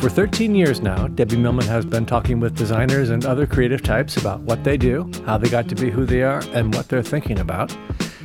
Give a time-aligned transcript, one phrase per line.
[0.00, 4.16] For 13 years now, Debbie Millman has been talking with designers and other creative types
[4.16, 7.02] about what they do, how they got to be who they are, and what they're
[7.02, 7.76] thinking about.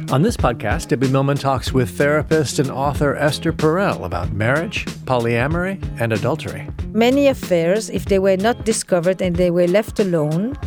[0.10, 5.84] On this podcast, Debbie Millman talks with therapist and author Esther Perel about marriage, polyamory,
[6.00, 6.66] and adultery.
[6.94, 10.58] Many affairs, if they were not discovered and they were left alone,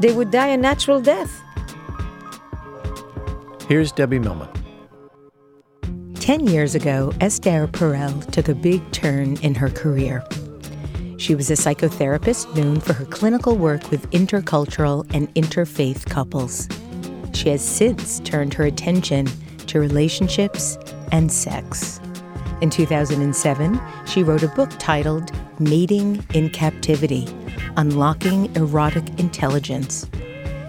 [0.00, 1.42] they would die a natural death.
[3.68, 4.48] Here's Debbie Millman.
[6.14, 10.24] Ten years ago, Esther Perel took a big turn in her career.
[11.18, 16.68] She was a psychotherapist known for her clinical work with intercultural and interfaith couples.
[17.32, 19.26] She has since turned her attention
[19.66, 20.78] to relationships
[21.12, 22.00] and sex.
[22.60, 27.26] In 2007, she wrote a book titled Mating in Captivity
[27.76, 30.06] Unlocking Erotic Intelligence.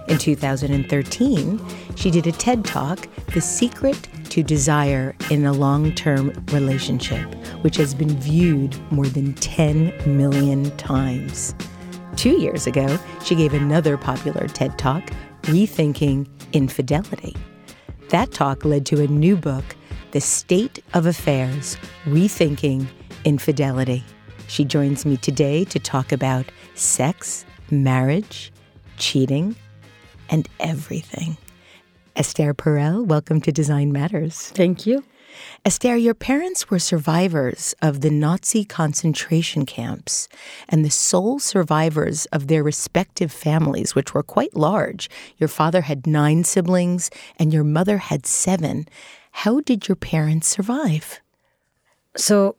[0.08, 1.62] In 2013,
[1.96, 4.08] she did a TED Talk, The Secret
[4.38, 7.26] to Desire in a Long Term Relationship,
[7.64, 11.56] which has been viewed more than 10 million times.
[12.18, 15.10] Two years ago, she gave another popular TED Talk,
[15.46, 17.36] Rethinking Infidelity.
[18.10, 19.66] That talk led to a new book,
[20.12, 21.76] The State of Affairs
[22.06, 22.86] Rethinking
[23.26, 24.04] Infidelity.
[24.48, 28.54] She joins me today to talk about sex, marriage,
[28.98, 29.56] cheating,
[30.30, 31.38] and everything.
[32.18, 34.50] Esther Perel, welcome to Design Matters.
[34.56, 35.04] Thank you.
[35.64, 40.28] Esther, your parents were survivors of the Nazi concentration camps
[40.68, 45.12] and the sole survivors of their respective families, which were quite large.
[45.38, 48.88] Your father had nine siblings and your mother had seven.
[49.44, 51.22] How did your parents survive?
[52.16, 52.56] So,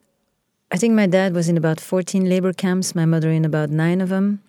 [0.70, 4.00] I think my dad was in about 14 labor camps, my mother in about nine
[4.00, 4.40] of them.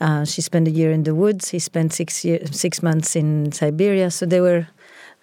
[0.00, 1.50] Uh, she spent a year in the woods.
[1.50, 4.10] He spent six year, six months in Siberia.
[4.10, 4.66] So there were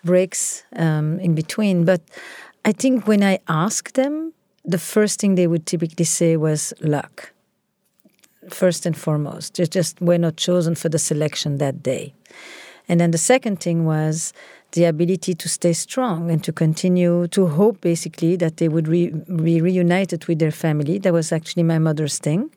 [0.03, 1.85] breaks um, in between.
[1.85, 2.01] But
[2.63, 4.33] I think when I asked them,
[4.63, 7.33] the first thing they would typically say was luck.
[8.49, 12.13] First and foremost, they just were not chosen for the selection that day.
[12.88, 14.31] And then the second thing was
[14.71, 19.09] the ability to stay strong and to continue to hope, basically, that they would re-
[19.09, 20.97] be reunited with their family.
[20.99, 22.51] That was actually my mother's thing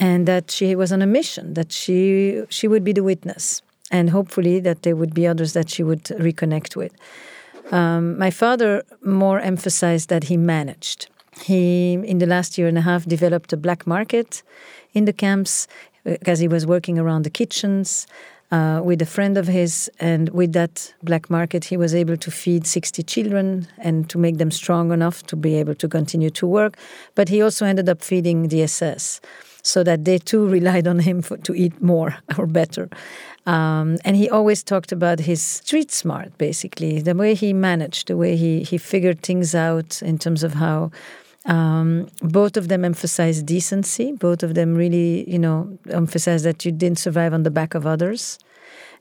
[0.00, 3.62] and that she was on a mission that she she would be the witness.
[3.92, 6.92] And hopefully that there would be others that she would reconnect with.
[7.72, 11.08] Um, my father more emphasized that he managed.
[11.42, 14.42] He in the last year and a half developed a black market
[14.94, 15.66] in the camps
[16.04, 18.06] because uh, he was working around the kitchens
[18.50, 22.30] uh, with a friend of his, and with that black market, he was able to
[22.30, 26.46] feed 60 children and to make them strong enough to be able to continue to
[26.46, 26.76] work.
[27.14, 29.20] But he also ended up feeding the SS
[29.62, 32.88] so that they too relied on him for, to eat more or better.
[33.46, 38.16] Um, and he always talked about his street smart, basically, the way he managed, the
[38.16, 40.90] way he, he figured things out in terms of how
[41.46, 44.12] um, both of them emphasized decency.
[44.12, 47.86] Both of them really, you know, emphasized that you didn't survive on the back of
[47.86, 48.38] others.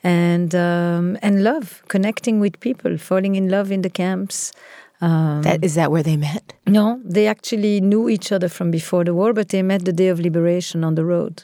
[0.01, 4.53] And um, and love, connecting with people, falling in love in the camps,
[5.01, 6.54] um, that is that where they met?
[6.68, 10.10] No, they actually knew each other from before the war, but they met the day
[10.10, 11.44] of liberation on the road.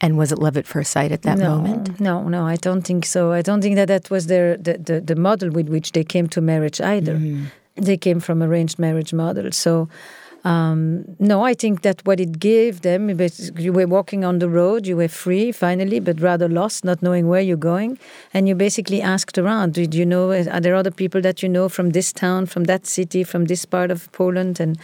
[0.00, 1.98] And was it love at first sight at that no, moment?
[1.98, 3.32] No, no, I don't think so.
[3.32, 6.28] I don't think that that was their the, the, the model with which they came
[6.28, 7.16] to marriage either.
[7.16, 7.46] Mm.
[7.76, 9.52] They came from arranged marriage model.
[9.52, 9.88] So
[10.44, 13.10] Um, no, I think that what it gave them,
[13.58, 17.26] you were walking on the road, you were free finally, but rather lost, not knowing
[17.26, 17.98] where you're going.
[18.32, 21.68] And you basically asked around, did you know, are there other people that you know
[21.68, 24.60] from this town, from that city, from this part of Poland?
[24.60, 24.78] And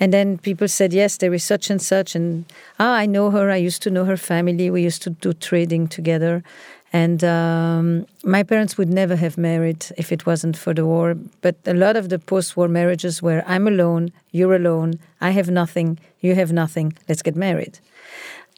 [0.00, 2.14] and then people said, yes, there is such and such.
[2.14, 2.44] And
[2.78, 3.50] ah, I know her.
[3.50, 4.70] I used to know her family.
[4.70, 6.44] We used to do trading together.
[6.92, 11.14] And um, my parents would never have married if it wasn't for the war.
[11.42, 15.50] But a lot of the post war marriages were I'm alone, you're alone, I have
[15.50, 17.78] nothing, you have nothing, let's get married.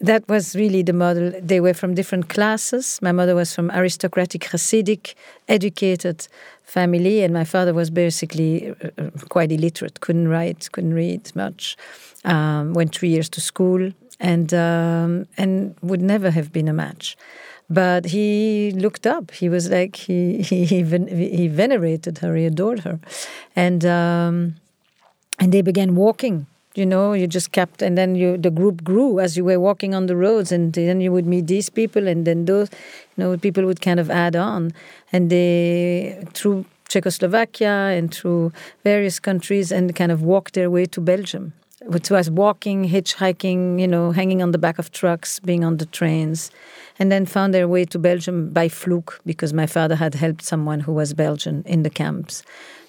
[0.03, 1.33] That was really the model.
[1.43, 3.01] They were from different classes.
[3.03, 5.15] My mother was from aristocratic Hasidic,
[5.47, 6.27] educated
[6.63, 11.77] family, and my father was basically uh, uh, quite illiterate, couldn't write, couldn't read much,
[12.25, 17.15] um, went three years to school, and um, and would never have been a match
[17.71, 19.31] but he looked up.
[19.31, 22.35] He was like he he he, he venerated her.
[22.35, 22.99] He adored her,
[23.55, 24.57] and um,
[25.39, 26.47] and they began walking.
[26.75, 29.95] You know, you just kept, and then you the group grew as you were walking
[29.95, 32.71] on the roads, and then you would meet these people, and then those,
[33.17, 34.73] you know, people would kind of add on,
[35.13, 38.53] and they through Czechoslovakia and through
[38.85, 41.53] various countries, and kind of walked their way to Belgium
[41.87, 45.87] which was walking, hitchhiking, you know, hanging on the back of trucks, being on the
[45.87, 46.51] trains,
[47.01, 50.81] and then found their way to Belgium by fluke because my father had helped someone
[50.81, 52.43] who was Belgian in the camps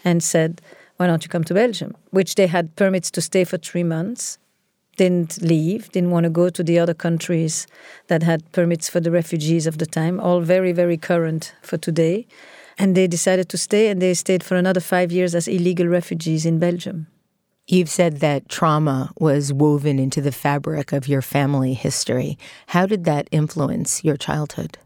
[0.04, 0.62] and said,
[0.98, 1.96] Why don't you come to Belgium?
[2.10, 4.38] Which they had permits to stay for three months,
[4.98, 7.68] didn't leave, didn't want to go to the other countries
[8.08, 12.28] that had permits for the refugees of the time, all very, very current for today.
[12.78, 16.46] And they decided to stay, and they stayed for another five years as illegal refugees
[16.46, 17.08] in Belgium.
[17.68, 22.38] You've said that trauma was woven into the fabric of your family history.
[22.68, 24.78] How did that influence your childhood?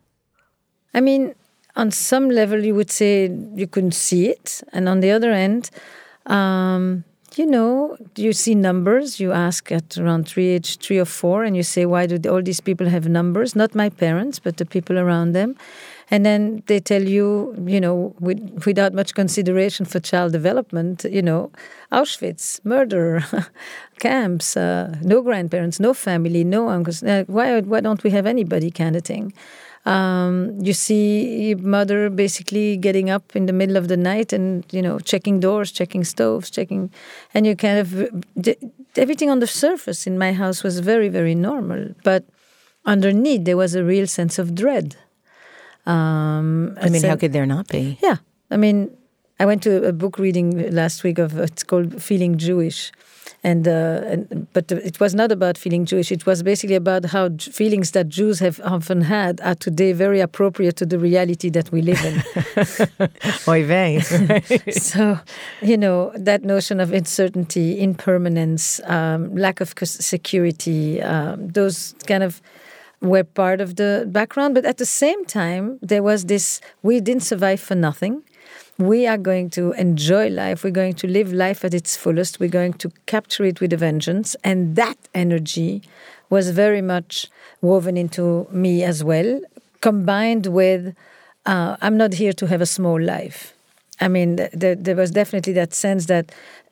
[0.93, 1.33] I mean,
[1.75, 4.61] on some level, you would say you couldn't see it.
[4.71, 5.69] And on the other end,
[6.25, 7.03] um,
[7.35, 9.19] you know, you see numbers.
[9.19, 12.41] You ask at around three age three or four, and you say, "Why do all
[12.41, 15.55] these people have numbers?" Not my parents, but the people around them
[16.11, 21.21] and then they tell you, you know, with, without much consideration for child development, you
[21.21, 21.51] know,
[21.91, 23.23] Auschwitz, murder,
[23.99, 27.01] camps, uh, no grandparents, no family, no uncles.
[27.01, 29.33] Uh, why, why don't we have anybody kind of thing?
[29.85, 34.81] Um, you see mother basically getting up in the middle of the night and you
[34.81, 36.91] know checking doors, checking stoves, checking,
[37.35, 38.09] and you kind of
[38.95, 42.25] everything on the surface in my house was very very normal, but
[42.85, 44.95] underneath there was a real sense of dread.
[45.85, 47.97] Um, I mean, how could there not be?
[48.01, 48.17] Yeah,
[48.49, 48.95] I mean,
[49.39, 52.91] I went to a book reading last week of it's called Feeling Jewish,
[53.43, 56.11] and, uh, and but it was not about feeling Jewish.
[56.11, 60.77] It was basically about how feelings that Jews have often had are today very appropriate
[60.77, 63.09] to the reality that we live in.
[63.47, 63.99] Oy vey.
[64.71, 65.19] so,
[65.61, 72.41] you know, that notion of uncertainty, impermanence, um, lack of security, um, those kind of
[73.01, 74.55] were part of the background.
[74.55, 78.23] But at the same time, there was this we didn't survive for nothing.
[78.77, 80.63] We are going to enjoy life.
[80.63, 82.39] We're going to live life at its fullest.
[82.39, 84.35] We're going to capture it with a vengeance.
[84.43, 85.81] And that energy
[86.29, 87.27] was very much
[87.61, 89.39] woven into me as well,
[89.81, 90.95] combined with
[91.45, 93.53] uh, I'm not here to have a small life.
[94.01, 96.31] I mean, there, there was definitely that sense that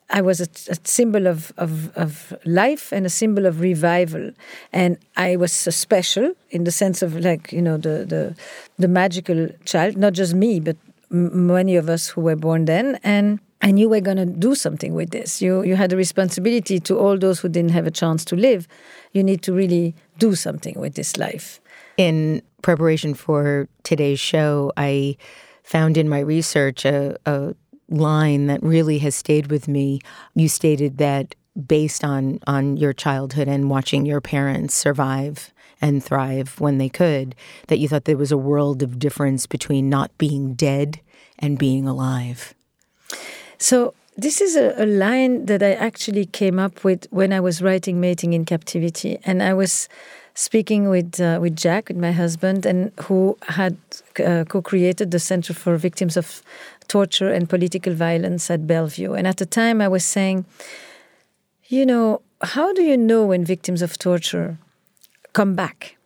[0.10, 4.32] I was a, a symbol of, of, of, life and a symbol of revival.
[4.72, 8.36] And I was so special in the sense of like, you know, the, the,
[8.78, 10.78] the magical child, not just me, but
[11.10, 13.00] many of us who were born then.
[13.04, 15.42] And I knew we are going to do something with this.
[15.42, 18.68] You, you had a responsibility to all those who didn't have a chance to live.
[19.14, 21.62] You need to really do something with this life.
[21.98, 25.18] In preparation for today's show, I
[25.64, 27.56] found in my research a, a
[27.94, 30.00] line that really has stayed with me.
[30.36, 31.36] You stated that
[31.68, 37.36] based on on your childhood and watching your parents survive and thrive when they could,
[37.68, 41.02] that you thought there was a world of difference between not being dead
[41.40, 42.54] and being alive.
[43.58, 47.62] So this is a, a, line that I actually came up with when I was
[47.62, 49.90] writing Mating in Captivity, and I was
[50.36, 53.78] speaking with uh, with Jack, my husband, and who had
[54.26, 56.42] uh, co-created the Center for Victims of
[56.88, 59.14] Torture and Political Violence at Bellevue.
[59.14, 60.46] And at the time, I was saying,
[61.68, 64.58] you know, how do you know when victims of torture
[65.34, 65.98] come back,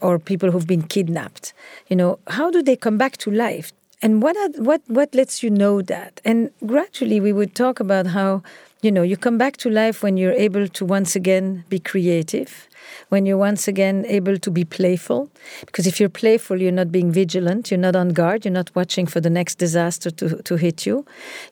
[0.00, 1.52] or people who've been kidnapped?
[1.88, 3.72] You know, how do they come back to life?
[4.00, 6.20] And what are, what what lets you know that?
[6.24, 8.42] And gradually, we would talk about how
[8.82, 12.67] you know, you come back to life when you're able to once again be creative,
[13.08, 15.30] when you're once again able to be playful.
[15.60, 19.06] Because if you're playful, you're not being vigilant, you're not on guard, you're not watching
[19.06, 21.04] for the next disaster to, to hit you.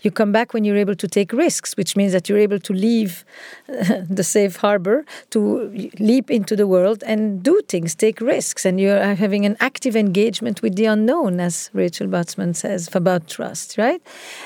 [0.02, 2.72] You come back when you're able to take risks, which means that you're able to
[2.72, 3.24] leave
[3.68, 8.64] the safe harbor, to leap into the world and do things, take risks.
[8.64, 13.78] And you're having an active engagement with the unknown, as Rachel Botsman says, about trust,
[13.78, 14.02] right?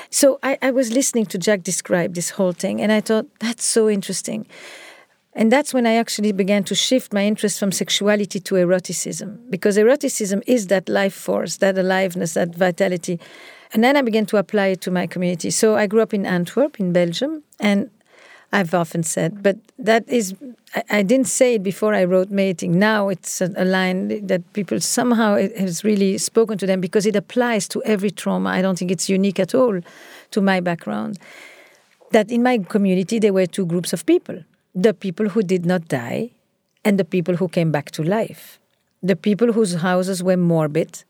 [0.09, 3.65] So I, I was listening to Jack describe this whole thing, and I thought, that's
[3.65, 4.45] so interesting.
[5.33, 9.77] And that's when I actually began to shift my interest from sexuality to eroticism, because
[9.77, 13.19] eroticism is that life force, that aliveness, that vitality.
[13.73, 15.49] And then I began to apply it to my community.
[15.49, 17.89] So I grew up in Antwerp, in Belgium, and
[18.51, 20.35] I've often said, but that is,
[20.75, 22.77] I, I didn't say it before I wrote Mating.
[22.77, 27.15] Now it's a, a line that people somehow has really spoken to them because it
[27.15, 28.49] applies to every trauma.
[28.49, 29.79] I don't think it's unique at all
[30.31, 31.17] to my background.
[32.11, 35.87] That in my community, there were two groups of people the people who did not
[35.87, 36.31] die
[36.83, 38.59] and the people who came back to life.
[39.03, 41.03] The people whose houses were morbid,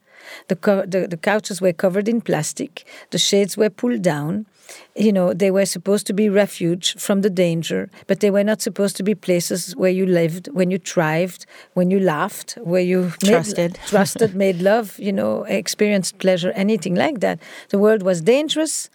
[0.48, 4.46] the, co- the, the, couches were covered in plastic, the shades were pulled down.
[4.96, 8.62] You know, they were supposed to be refuge from the danger, but they were not
[8.62, 13.10] supposed to be places where you lived, when you thrived, when you laughed, where you
[13.22, 17.38] trusted, made, trusted, made love, you know, experienced pleasure, anything like that.
[17.68, 18.88] The world was dangerous.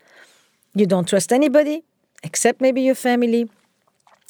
[0.74, 1.84] You don't trust anybody
[2.24, 3.50] except maybe your family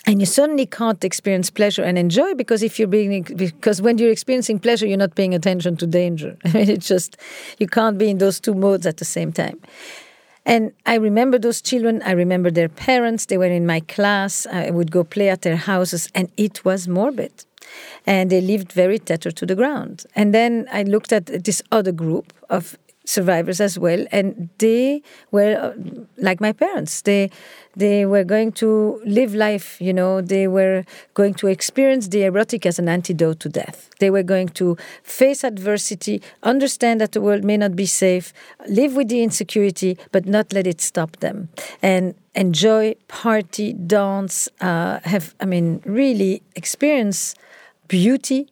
[0.08, 4.10] and you certainly can't experience pleasure and enjoy because if you're being because when you're
[4.10, 6.38] experiencing pleasure you're not paying attention to danger.
[6.46, 7.18] I mean it's just
[7.60, 9.60] you can't be in those two modes at the same time.
[10.46, 14.48] And i remember those children i remember their parents they were in my class.
[14.48, 17.46] I would go play at their houses and it was morbid.
[18.06, 20.06] And they lived very tethered to the ground.
[20.16, 25.74] And then i looked at this other group of survivors as well, and they were
[26.18, 27.02] like my parents.
[27.02, 27.30] They
[27.76, 29.80] they were going to live life.
[29.80, 30.84] You know, they were
[31.14, 33.90] going to experience the erotic as an antidote to death.
[34.00, 38.34] They were going to face adversity, understand that the world may not be safe,
[38.68, 41.50] live with the insecurity, but not let it stop them,
[41.82, 47.36] and enjoy, party, dance, uh, have I mean, really experience
[47.88, 48.50] beauty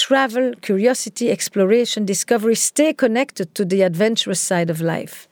[0.00, 5.28] travel, curiosity, exploration, discovery, stay connected to the adventurous side of life.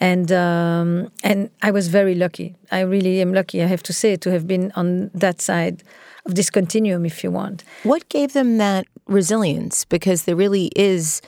[0.00, 2.56] And um, and I was very lucky.
[2.70, 5.82] I really am lucky, I have to say, to have been on that side
[6.26, 7.64] of this continuum, if you want.
[7.82, 9.84] What gave them that resilience?
[9.84, 11.22] Because there really is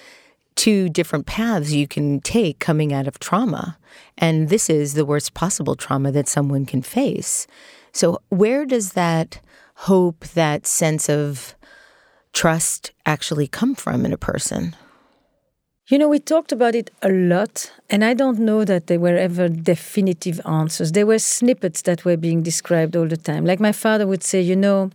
[0.56, 3.78] two different paths you can take coming out of trauma.
[4.18, 7.46] And this is the worst possible trauma that someone can face.
[7.92, 9.40] So, where does that
[9.74, 11.54] hope, that sense of
[12.36, 14.76] trust actually come from in a person?
[15.88, 19.16] You know, we talked about it a lot, and I don't know that there were
[19.16, 20.92] ever definitive answers.
[20.92, 23.46] There were snippets that were being described all the time.
[23.46, 24.90] Like my father would say, you know,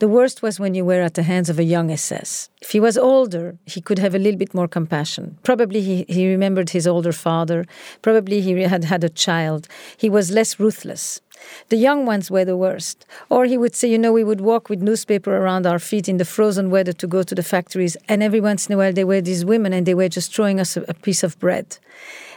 [0.00, 2.48] the worst was when you were at the hands of a young SS.
[2.62, 5.38] If he was older, he could have a little bit more compassion.
[5.42, 7.66] Probably he, he remembered his older father.
[8.00, 9.68] Probably he had had a child.
[9.98, 11.20] He was less ruthless.
[11.68, 13.06] The young ones were the worst.
[13.28, 16.16] Or he would say, you know, we would walk with newspaper around our feet in
[16.16, 19.06] the frozen weather to go to the factories, and every once in a while there
[19.06, 21.78] were these women and they were just throwing us a, a piece of bread.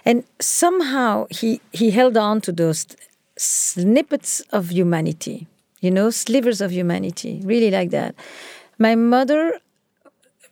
[0.05, 2.85] And somehow he, he held on to those
[3.37, 5.47] snippets of humanity,
[5.79, 8.15] you know, slivers of humanity, really like that.
[8.77, 9.59] My mother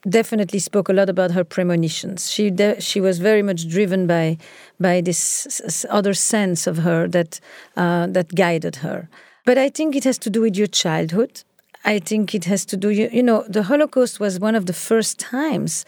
[0.08, 2.30] definitely spoke a lot about her premonitions.
[2.30, 4.38] She she was very much driven by
[4.80, 7.40] by this other sense of her that
[7.76, 9.08] uh, that guided her.
[9.44, 11.42] But I think it has to do with your childhood.
[11.84, 14.72] I think it has to do you, you know the Holocaust was one of the
[14.72, 15.84] first times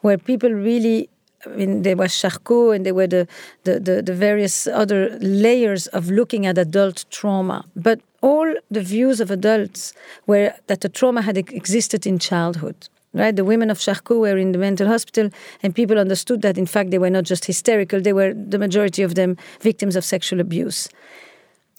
[0.00, 1.08] where people really
[1.46, 3.28] I mean, there was Charcot and there were the,
[3.64, 7.66] the, the, the, various other layers of looking at adult trauma.
[7.76, 9.92] But all the views of adults
[10.26, 13.34] were that the trauma had existed in childhood right?
[13.34, 15.30] The women of Charcot were in the mental hospital,
[15.62, 19.02] and people understood that, in fact, they were not just hysterical, they were, the majority
[19.02, 20.88] of them, victims of sexual abuse.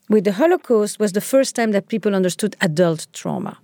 [0.09, 3.57] With the Holocaust was the first time that people understood adult trauma.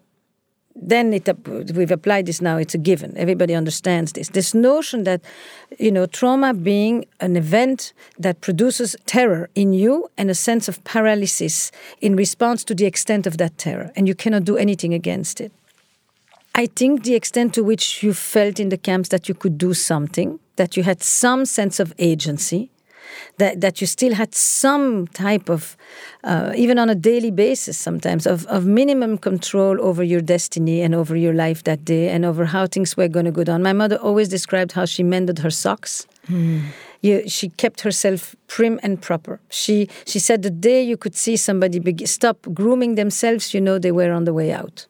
[0.76, 1.30] Then it,
[1.76, 3.16] we've applied this now, it's a given.
[3.18, 4.30] Everybody understands this.
[4.30, 5.22] This notion that,
[5.78, 10.84] you know, trauma being an event that produces terror in you and a sense of
[10.84, 15.42] paralysis in response to the extent of that terror, and you cannot do anything against
[15.42, 15.52] it.
[16.54, 19.74] I think the extent to which you felt in the camps that you could do
[19.74, 22.70] something, that you had some sense of agency,
[23.38, 25.78] that, that you still had some type of,
[26.24, 30.94] uh, even on a daily basis sometimes, of, of minimum control over your destiny and
[30.94, 33.64] over your life that day and over how things were going to go down.
[33.64, 36.08] My mother always described how she mended her socks
[37.02, 39.40] You, she kept herself prim and proper.
[39.50, 43.80] She she said the day you could see somebody be- stop grooming themselves, you know
[43.80, 44.86] they were on the way out.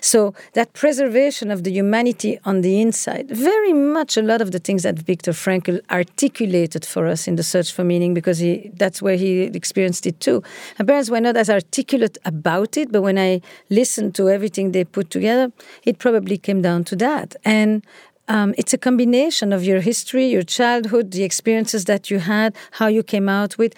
[0.00, 4.58] So that preservation of the humanity on the inside, very much a lot of the
[4.58, 9.02] things that Viktor Frankl articulated for us in the search for meaning, because he that's
[9.02, 10.42] where he experienced it too.
[10.78, 14.84] My parents were not as articulate about it, but when I listened to everything they
[14.84, 15.52] put together,
[15.84, 17.36] it probably came down to that.
[17.44, 17.84] And
[18.28, 22.86] um, it's a combination of your history, your childhood, the experiences that you had, how
[22.86, 23.74] you came out with.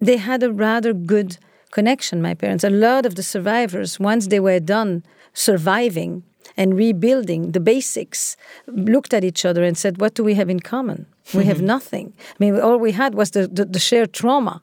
[0.00, 1.38] They had a rather good
[1.70, 2.64] connection, my parents.
[2.64, 5.02] A lot of the survivors, once they were done
[5.38, 6.12] surviving
[6.56, 10.60] and rebuilding the basics, looked at each other and said, What do we have in
[10.60, 11.06] common?
[11.34, 12.06] We have nothing.
[12.34, 14.54] I mean, all we had was the, the, the shared trauma,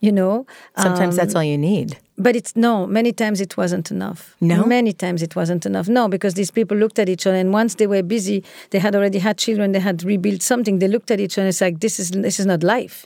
[0.00, 0.46] you know?
[0.86, 1.88] Sometimes Um, that's all you need.
[2.26, 4.20] but it's no, many times it wasn't enough.
[4.40, 4.58] No?
[4.78, 5.86] Many times it wasn't enough.
[5.98, 8.38] No, because these people looked at each other and once they were busy,
[8.70, 11.50] they had already had children, they had rebuilt something, they looked at each other and
[11.54, 12.96] it's like, this is this is not life.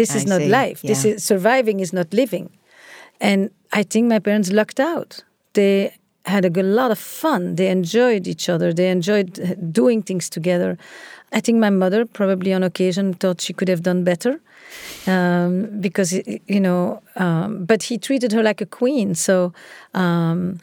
[0.00, 0.48] this is I not see.
[0.60, 0.78] life.
[0.90, 2.46] This is surviving is not living.
[3.28, 3.40] And
[3.80, 5.10] I think my parents lucked out.
[5.58, 5.74] They
[6.26, 7.56] had a lot of fun.
[7.56, 8.72] They enjoyed each other.
[8.72, 10.76] They enjoyed uh, doing things together.
[11.32, 14.40] I think my mother probably on occasion thought she could have done better
[15.06, 16.12] um, because
[16.46, 17.02] you know.
[17.16, 19.14] Um, but he treated her like a queen.
[19.14, 19.52] So
[19.94, 20.60] um,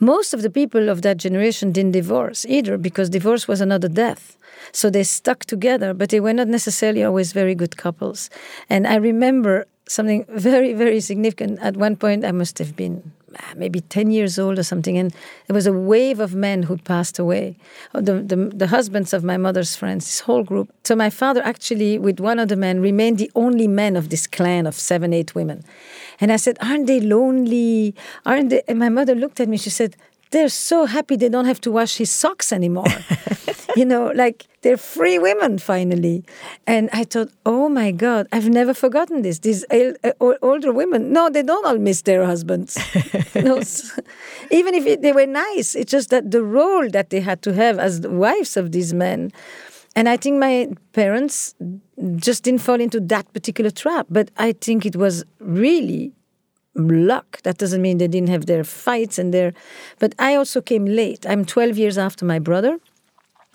[0.00, 4.36] most of the people of that generation didn't divorce either because divorce was another death.
[4.72, 8.30] So they stuck together, but they were not necessarily always very good couples.
[8.68, 11.60] And I remember something very, very significant.
[11.60, 15.12] At one point, I must have been Ah, maybe 10 years old or something, and
[15.46, 17.56] there was a wave of men who passed away.
[17.94, 20.72] Oh, The, the, the husbands of my mother's friends, this whole group.
[20.84, 24.26] So my father actually, with one of the men, remained the only man of this
[24.26, 25.64] clan of seven, eight women.
[26.20, 27.94] And I said, Aren't they lonely?
[28.24, 28.62] Aren't they?
[28.68, 29.96] And my mother looked at me, she said,
[30.34, 32.92] They're so happy they don't have to wash his socks anymore.
[33.76, 36.24] you know, like they're free women finally.
[36.66, 39.38] And I thought, oh my God, I've never forgotten this.
[39.38, 40.10] These uh,
[40.42, 42.76] older women, no, they don't all miss their husbands.
[43.36, 43.62] no,
[44.50, 47.52] even if it, they were nice, it's just that the role that they had to
[47.52, 49.30] have as the wives of these men.
[49.94, 51.54] And I think my parents
[52.16, 54.08] just didn't fall into that particular trap.
[54.10, 56.12] But I think it was really
[56.74, 57.42] luck.
[57.42, 59.52] That doesn't mean they didn't have their fights and their.
[59.98, 61.26] But I also came late.
[61.26, 62.78] I'm 12 years after my brother.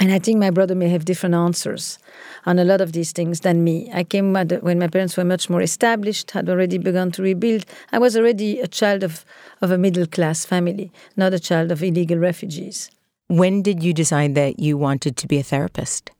[0.02, 2.00] And I think my brother may have different answers
[2.46, 3.90] on a lot of these things than me.
[3.94, 7.66] I came when my parents were much more established, had already begun to rebuild.
[7.92, 9.26] I was already a child of,
[9.62, 12.90] of a middle class family, not a child of illegal refugees.
[13.28, 16.12] When did you decide that you wanted to be a therapist?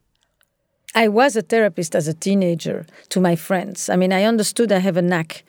[0.94, 3.90] I was a therapist as a teenager to my friends.
[3.90, 5.44] I mean, I understood I have a knack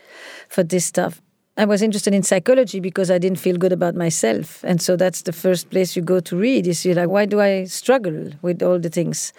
[0.49, 1.21] for this stuff.
[1.61, 4.65] I was interested in psychology because I didn't feel good about myself.
[4.65, 7.39] And so that's the first place you go to read is you're like, why do
[7.39, 9.33] I struggle with all the things?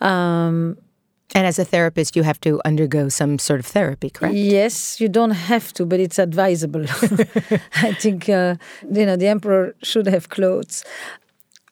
[0.00, 0.76] Um,
[1.34, 4.34] And as a therapist, you have to undergo some sort of therapy, correct?
[4.34, 6.84] Yes, you don't have to, but it's advisable.
[7.88, 8.54] I think uh,
[8.98, 10.84] you know the emperor should have clothes.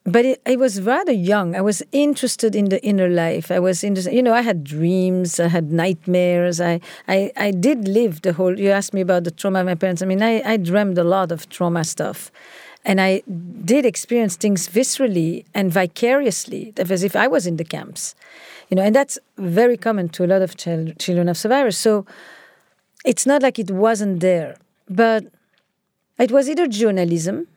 [0.09, 1.57] But it, I was rather young.
[1.57, 3.51] I was interested in the inner life.
[3.51, 4.15] I was interested.
[4.15, 5.41] You know, I had dreams.
[5.41, 6.61] I had nightmares.
[6.61, 8.59] I, I, I did live the whole.
[8.59, 10.03] You asked me about the trauma of my parents.
[10.03, 12.31] I mean, I, I dreamed a lot of trauma stuff,
[12.85, 13.23] and I
[13.65, 18.15] did experience things viscerally and vicariously, as if I was in the camps.
[18.71, 21.77] You know, and that's very common to a lot of chil- children of survivors.
[21.77, 22.07] So
[23.05, 24.57] it's not like it wasn't there,
[24.89, 25.25] but
[26.19, 27.49] it was either journalism,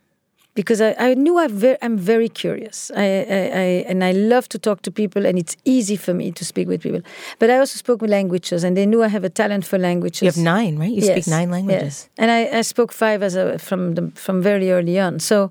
[0.60, 4.50] because I, I knew I'm very, I'm very curious, I, I, I, and I love
[4.50, 7.02] to talk to people, and it's easy for me to speak with people.
[7.40, 10.22] But I also spoke with languages, and they knew I have a talent for languages.
[10.22, 10.92] You have nine, right?
[10.92, 11.82] You speak nine languages.
[11.82, 12.10] Yes.
[12.18, 15.22] And I, I spoke five as a, from the, from very early on.
[15.22, 15.50] So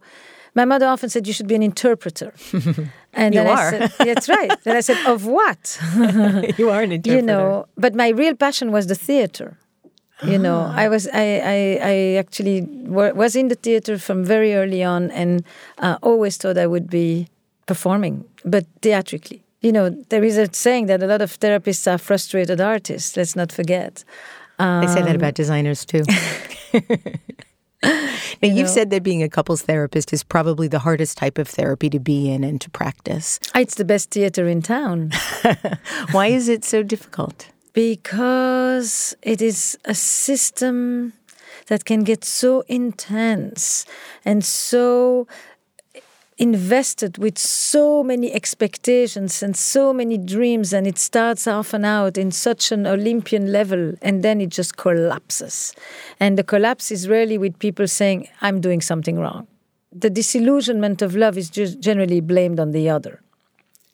[0.55, 2.35] my mother often said you should be an interpreter.
[3.15, 3.71] and You are.
[3.71, 4.53] Said, that's right.
[4.65, 5.81] Then I said, of what?
[6.59, 7.17] you are an interpreter.
[7.17, 9.57] you know but my real passion was the theater
[10.27, 14.55] you know i was i i, I actually wa- was in the theater from very
[14.55, 15.45] early on and
[15.79, 17.29] uh, always thought i would be
[17.67, 21.99] performing but theatrically you know there is a saying that a lot of therapists are
[21.99, 24.05] frustrated artists let's not forget
[24.59, 26.03] They say that about designers too.
[27.83, 27.93] now,
[28.43, 28.67] you've know.
[28.67, 32.29] said that being a couples therapist is probably the hardest type of therapy to be
[32.29, 33.39] in and to practice.
[33.55, 35.13] it's the best theater in town
[36.13, 37.47] Why is it so difficult?
[37.79, 41.13] Because it is a system
[41.69, 43.87] that can get so intense
[44.25, 45.29] and so
[46.39, 52.33] invested with so many expectations and so many dreams and it starts often out in
[52.33, 55.73] such an olympian level and then it just collapses.
[56.19, 59.47] And the collapse is rarely with people saying i'm doing something wrong.
[59.93, 63.23] The disillusionment of love is just generally blamed on the other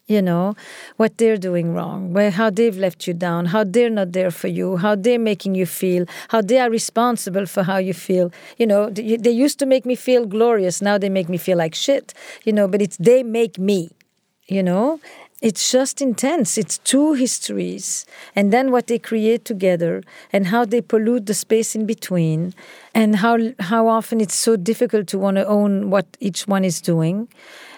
[0.07, 0.55] you know
[0.97, 4.77] what they're doing wrong how they've left you down how they're not there for you
[4.77, 8.31] how they're making you feel how they are responsible for how you feel.
[8.57, 10.81] You know they used to make me feel glorious.
[10.81, 12.13] Now they make me feel like shit
[12.43, 13.89] you know but it's they make me
[14.47, 14.99] you know?
[15.41, 16.57] It's just intense.
[16.57, 21.75] It's two histories and then what they create together and how they pollute the space
[21.75, 22.53] in between
[22.95, 26.81] and how how often it's so difficult to want to own what each one is
[26.81, 27.27] doing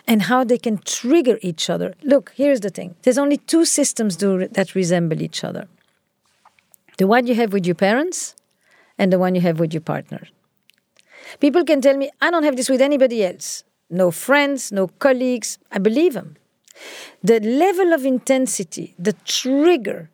[0.08, 1.94] and how they can trigger each other.
[2.02, 5.68] Look, here's the thing there's only two systems do, that resemble each other
[6.98, 8.36] the one you have with your parents
[8.98, 10.28] and the one you have with your partner.
[11.40, 13.64] People can tell me, I don't have this with anybody else.
[13.90, 15.60] No friends, no colleagues.
[15.72, 16.38] I believe them.
[17.24, 20.10] The level of intensity, the trigger,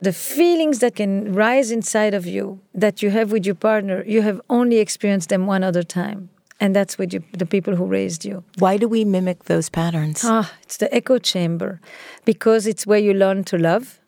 [0.00, 4.22] the feelings that can rise inside of you that you have with your partner, you
[4.22, 6.30] have only experienced them one other time
[6.60, 8.44] and that's with you, the people who raised you.
[8.58, 10.22] Why do we mimic those patterns?
[10.24, 11.80] Ah, it's the echo chamber,
[12.24, 14.00] because it's where you learn to love.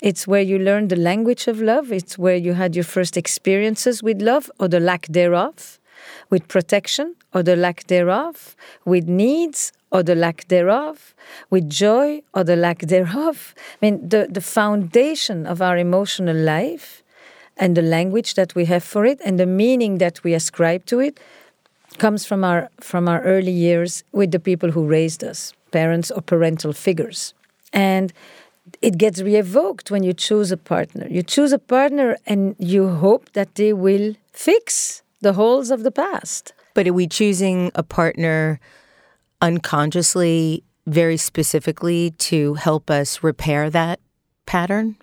[0.00, 1.90] It's where you learn the language of love.
[1.90, 5.80] It's where you had your first experiences with love or the lack thereof,
[6.30, 11.14] with protection or the lack thereof, with needs or the lack thereof,
[11.50, 13.54] with joy or the lack thereof.
[13.82, 17.02] I mean, the, the foundation of our emotional life
[17.56, 21.00] and the language that we have for it and the meaning that we ascribe to
[21.00, 21.18] it
[21.98, 26.22] comes from our from our early years with the people who raised us, parents or
[26.22, 27.34] parental figures.
[27.72, 28.12] And
[28.82, 31.06] it gets re-evoked when you choose a partner.
[31.08, 35.90] You choose a partner and you hope that they will fix the holes of the
[35.90, 36.52] past.
[36.74, 38.60] But are we choosing a partner
[39.40, 44.00] unconsciously, very specifically to help us repair that
[44.46, 44.96] pattern?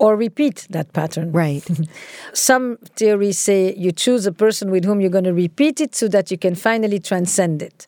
[0.00, 1.30] Or repeat that pattern.
[1.30, 1.64] Right.
[2.32, 6.08] Some theories say you choose a person with whom you're going to repeat it so
[6.08, 7.86] that you can finally transcend it.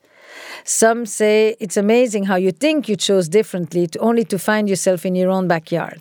[0.65, 5.05] Some say it's amazing how you think you chose differently to only to find yourself
[5.05, 6.01] in your own backyard.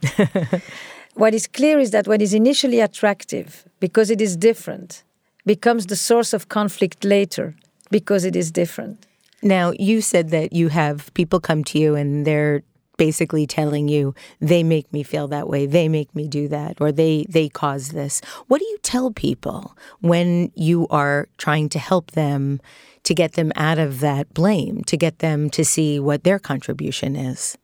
[1.16, 5.04] what is clear is that what is initially attractive because it is different
[5.46, 7.56] becomes the source of conflict later
[7.90, 9.08] because it is different.
[9.42, 12.62] Now, you said that you have people come to you and they're
[13.02, 16.92] basically telling you they make me feel that way, they make me do that, or
[16.92, 18.22] they they cause this.
[18.48, 22.62] What do you tell people when you are trying to help them
[23.08, 27.16] to get them out of that blame, to get them to see what their contribution
[27.16, 27.58] is?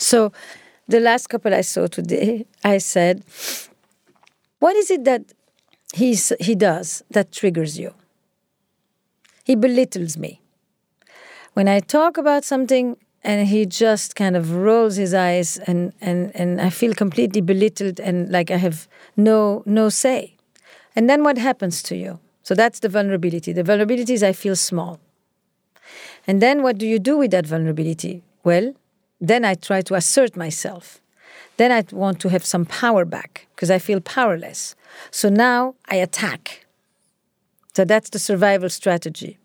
[0.00, 0.32] So,
[0.88, 3.22] the last couple I saw today, I said,
[4.58, 5.22] "What is it that
[6.00, 7.94] he's he does that triggers you?"
[9.44, 10.40] He belittles me.
[11.52, 16.30] When I talk about something and he just kind of rolls his eyes and, and,
[16.36, 20.36] and I feel completely belittled and like I have no no say.
[20.94, 22.20] And then what happens to you?
[22.42, 23.52] So that's the vulnerability.
[23.52, 25.00] The vulnerability is I feel small.
[26.26, 28.22] And then what do you do with that vulnerability?
[28.44, 28.74] Well,
[29.20, 31.00] then I try to assert myself.
[31.56, 34.76] Then I want to have some power back because I feel powerless.
[35.10, 36.66] So now I attack.
[37.74, 39.38] So that's the survival strategy.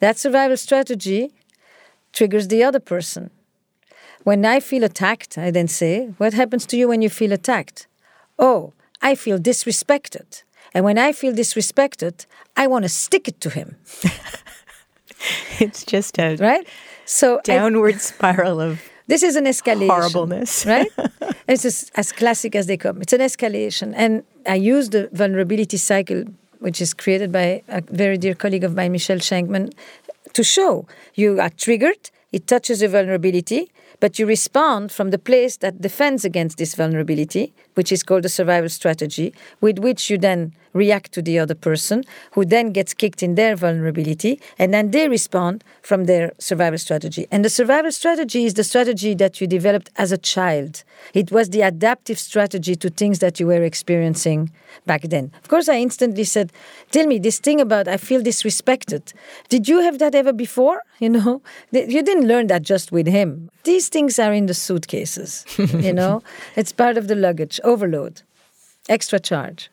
[0.00, 1.32] That survival strategy
[2.16, 3.30] triggers the other person.
[4.24, 7.86] When I feel attacked, I then say, What happens to you when you feel attacked?
[8.38, 10.42] Oh, I feel disrespected.
[10.74, 12.26] And when I feel disrespected,
[12.56, 13.76] I want to stick it to him.
[15.60, 16.66] it's just a right.
[17.04, 20.90] So downward I, spiral of this is an escalation, horribleness, right?
[21.48, 23.00] it's as, as classic as they come.
[23.00, 26.24] It's an escalation, and I use the vulnerability cycle,
[26.58, 29.72] which is created by a very dear colleague of mine, Michele Scheinkman,
[30.36, 30.86] to show.
[31.14, 36.24] You are triggered, it touches a vulnerability, but you respond from the place that defends
[36.24, 41.22] against this vulnerability, which is called a survival strategy, with which you then react to
[41.22, 46.04] the other person, who then gets kicked in their vulnerability, and then they respond from
[46.04, 47.26] their survival strategy.
[47.30, 50.84] And the survival strategy is the strategy that you developed as a child.
[51.14, 54.50] It was the adaptive strategy to things that you were experiencing
[54.84, 55.32] back then.
[55.42, 56.52] Of course, I instantly said,
[56.90, 59.12] Tell me this thing about I feel disrespected.
[59.48, 60.82] Did you have that ever before?
[60.98, 63.50] You know, you didn't learn that just with him.
[63.64, 66.22] These things are in the suitcases, you know,
[66.56, 68.22] it's part of the luggage, overload,
[68.88, 69.68] extra charge.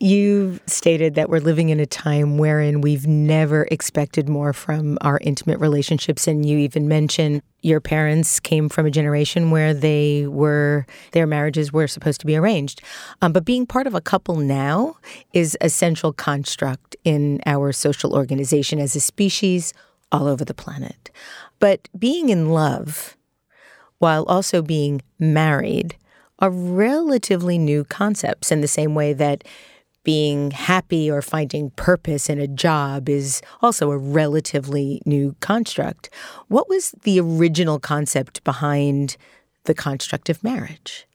[0.00, 5.18] You've stated that we're living in a time wherein we've never expected more from our
[5.22, 6.26] intimate relationships.
[6.26, 11.72] And you even mentioned your parents came from a generation where they were, their marriages
[11.72, 12.82] were supposed to be arranged.
[13.22, 14.96] Um, but being part of a couple now
[15.32, 19.72] is a central construct in our social organization as a species
[20.10, 21.10] all over the planet.
[21.60, 23.16] But being in love
[23.98, 25.96] while also being married
[26.40, 29.44] are relatively new concepts in the same way that
[30.04, 36.10] being happy or finding purpose in a job is also a relatively new construct.
[36.48, 39.16] What was the original concept behind
[39.64, 41.06] the construct of marriage?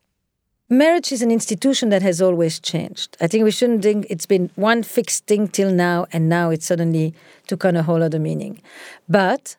[0.71, 3.17] Marriage is an institution that has always changed.
[3.19, 6.61] I think we shouldn't think it's been one fixed thing till now, and now it
[6.61, 7.15] suddenly
[7.47, 8.61] took on a whole other meaning.
[9.07, 9.55] But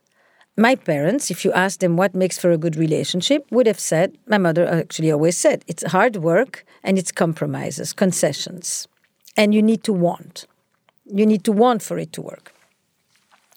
[0.56, 4.18] my parents, if you ask them what makes for a good relationship, would have said,
[4.28, 8.86] my mother actually always said, it's hard work and it's compromises, concessions.
[9.36, 10.46] And you need to want.
[11.06, 12.52] You need to want for it to work.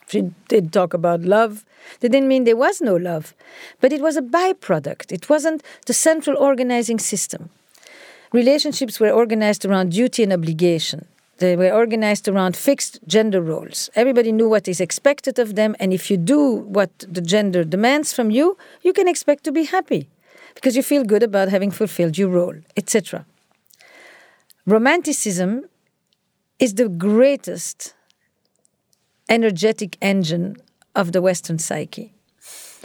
[0.07, 1.65] She did talk about love.
[1.99, 3.33] They didn't mean there was no love,
[3.81, 5.11] but it was a byproduct.
[5.11, 7.49] It wasn't the central organizing system.
[8.31, 11.05] Relationships were organized around duty and obligation.
[11.37, 13.89] They were organized around fixed gender roles.
[13.95, 18.13] Everybody knew what is expected of them, and if you do what the gender demands
[18.13, 20.07] from you, you can expect to be happy
[20.55, 23.25] because you feel good about having fulfilled your role, etc.
[24.65, 25.65] Romanticism
[26.57, 27.93] is the greatest
[29.27, 30.55] energetic engine
[30.95, 32.13] of the Western psyche.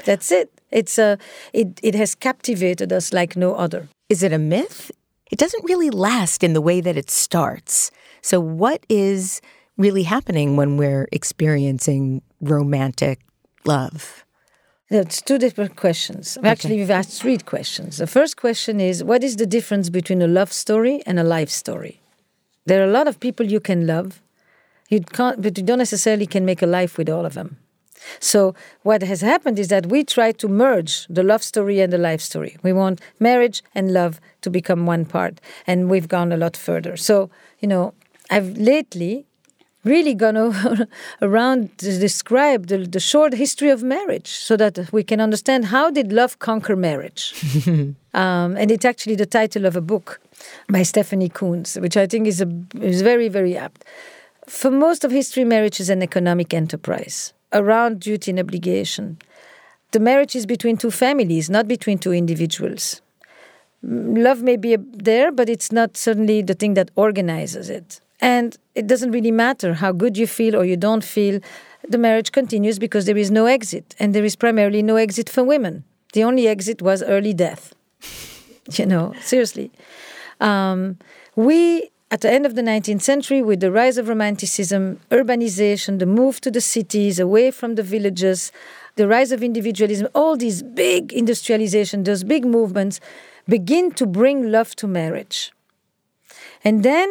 [0.05, 0.51] That's it.
[0.71, 1.19] It's a,
[1.53, 3.89] it, it has captivated us like no other.
[4.09, 4.91] Is it a myth?
[5.31, 7.91] It doesn't really last in the way that it starts.
[8.23, 9.41] So, what is
[9.77, 13.21] really happening when we're experiencing romantic
[13.65, 14.25] love?
[14.91, 16.39] That's two different questions.
[16.39, 16.49] Okay.
[16.49, 17.99] Actually, we've asked three questions.
[17.99, 21.51] The first question is What is the difference between a love story and a life
[21.51, 22.01] story?
[22.65, 24.21] There are a lot of people you can love,
[24.89, 27.59] you can't, but you don't necessarily can make a life with all of them.
[28.21, 31.99] So what has happened is that we try to merge the love story and the
[31.99, 32.57] life story.
[32.63, 36.97] We want marriage and love to become one part, and we've gone a lot further.
[36.97, 37.93] So you know,
[38.31, 39.27] I've lately
[39.85, 40.89] really gone over,
[41.23, 45.91] around to describe the, the short history of marriage so that we can understand how
[45.91, 47.35] did love conquer marriage.
[48.15, 50.19] Um, and it's actually the title of a book
[50.69, 52.49] by stephanie coontz which i think is, a,
[52.81, 53.85] is very very apt.
[54.47, 59.19] For most of history marriage is an economic enterprise around duty and obligation.
[59.93, 63.03] The marriage is between two families not between two individuals.
[63.83, 68.87] Love may be there but it's not certainly the thing that organizes it and it
[68.87, 71.41] doesn't really matter how good you feel or you don't feel,
[71.89, 73.95] the marriage continues because there is no exit.
[73.99, 75.85] And there is primarily no exit for women.
[76.13, 77.75] The only exit was early death.
[78.73, 79.71] you know, seriously.
[80.41, 80.99] Um,
[81.37, 86.07] we, at the end of the 19th century, with the rise of Romanticism, urbanization, the
[86.07, 88.51] move to the cities, away from the villages,
[88.97, 93.01] the rise of individualism, all these big industrialization, those big movements
[93.49, 95.53] begin to bring love to marriage.
[96.65, 97.09] And then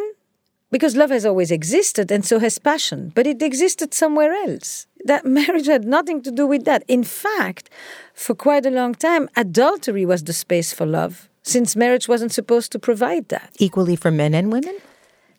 [0.71, 4.87] because love has always existed and so has passion, but it existed somewhere else.
[5.05, 6.83] That marriage had nothing to do with that.
[6.87, 7.69] In fact,
[8.13, 12.71] for quite a long time, adultery was the space for love, since marriage wasn't supposed
[12.73, 13.55] to provide that.
[13.59, 14.77] Equally for men and women?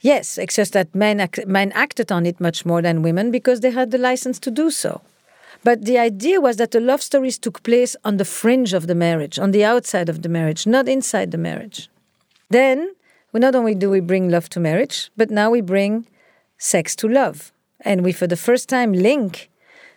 [0.01, 3.73] Yes, except that men, act- men acted on it much more than women because they
[3.73, 5.03] had the license to do so.
[5.65, 8.95] But the idea was that the love stories took place on the fringe of the
[8.95, 11.91] marriage, on the outside of the marriage, not inside the marriage.
[12.49, 12.95] Then
[13.39, 16.09] we not only do we bring love to marriage, but now we bring
[16.57, 17.53] sex to love.
[17.85, 19.49] And we, for the first time, link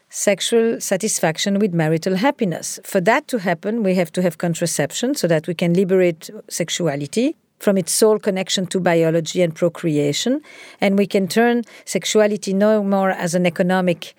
[0.09, 2.79] sexual satisfaction with marital happiness.
[2.83, 7.35] For that to happen, we have to have contraception so that we can liberate sexuality
[7.57, 10.41] from its sole connection to biology and procreation.
[10.79, 14.13] And we can turn sexuality no more as an economic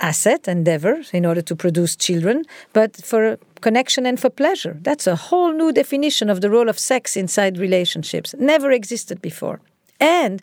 [0.00, 4.76] asset, endeavor, in order to produce children, but for connection and for pleasure.
[4.82, 8.34] That's a whole new definition of the role of sex inside relationships.
[8.38, 9.60] Never existed before.
[10.00, 10.42] And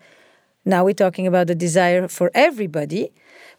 [0.66, 3.12] now we're talking about the desire for everybody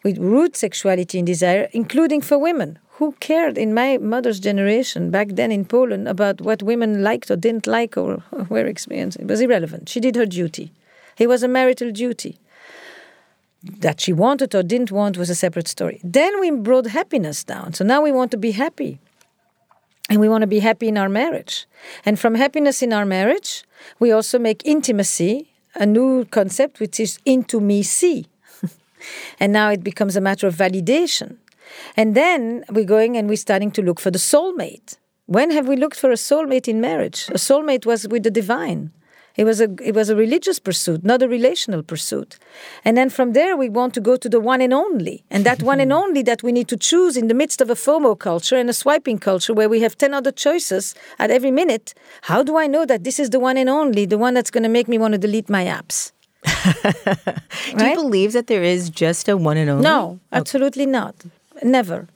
[0.02, 2.78] with root sexuality and desire, including for women.
[2.98, 7.36] Who cared in my mother's generation back then in Poland about what women liked or
[7.36, 9.22] didn't like or were experiencing?
[9.22, 9.88] It was irrelevant.
[9.90, 10.72] She did her duty.
[11.18, 12.38] It was a marital duty
[13.62, 16.00] that she wanted or didn't want was a separate story.
[16.04, 17.72] Then we brought happiness down.
[17.72, 18.98] So now we want to be happy.
[20.08, 21.66] And we want to be happy in our marriage.
[22.04, 23.64] And from happiness in our marriage,
[23.98, 28.26] we also make intimacy a new concept, which is into me see.
[29.40, 31.36] and now it becomes a matter of validation.
[31.96, 34.96] And then we're going and we're starting to look for the soulmate.
[35.26, 37.28] When have we looked for a soulmate in marriage?
[37.30, 38.92] A soulmate was with the divine.
[39.36, 42.38] It was a it was a religious pursuit, not a relational pursuit.
[42.84, 45.24] And then from there we want to go to the one and only.
[45.30, 47.74] And that one and only that we need to choose in the midst of a
[47.74, 51.94] FOMO culture and a swiping culture where we have 10 other choices at every minute.
[52.22, 54.64] How do I know that this is the one and only, the one that's going
[54.64, 56.12] to make me want to delete my apps?
[57.76, 59.82] do you believe that there is just a one and only?
[59.82, 60.92] No, absolutely okay.
[60.92, 61.14] not.
[61.62, 62.08] Never.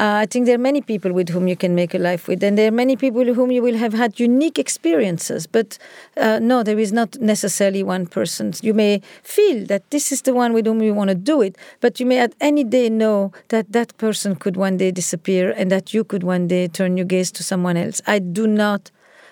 [0.00, 2.42] Uh, I think there are many people with whom you can make a life with,
[2.42, 5.46] and there are many people with whom you will have had unique experiences.
[5.46, 5.76] But
[6.16, 8.54] uh, no, there is not necessarily one person.
[8.62, 11.58] You may feel that this is the one with whom you want to do it,
[11.82, 15.70] but you may at any day know that that person could one day disappear and
[15.70, 18.00] that you could one day turn your gaze to someone else.
[18.06, 18.90] I do not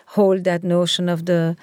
[0.09, 1.57] hold that notion of the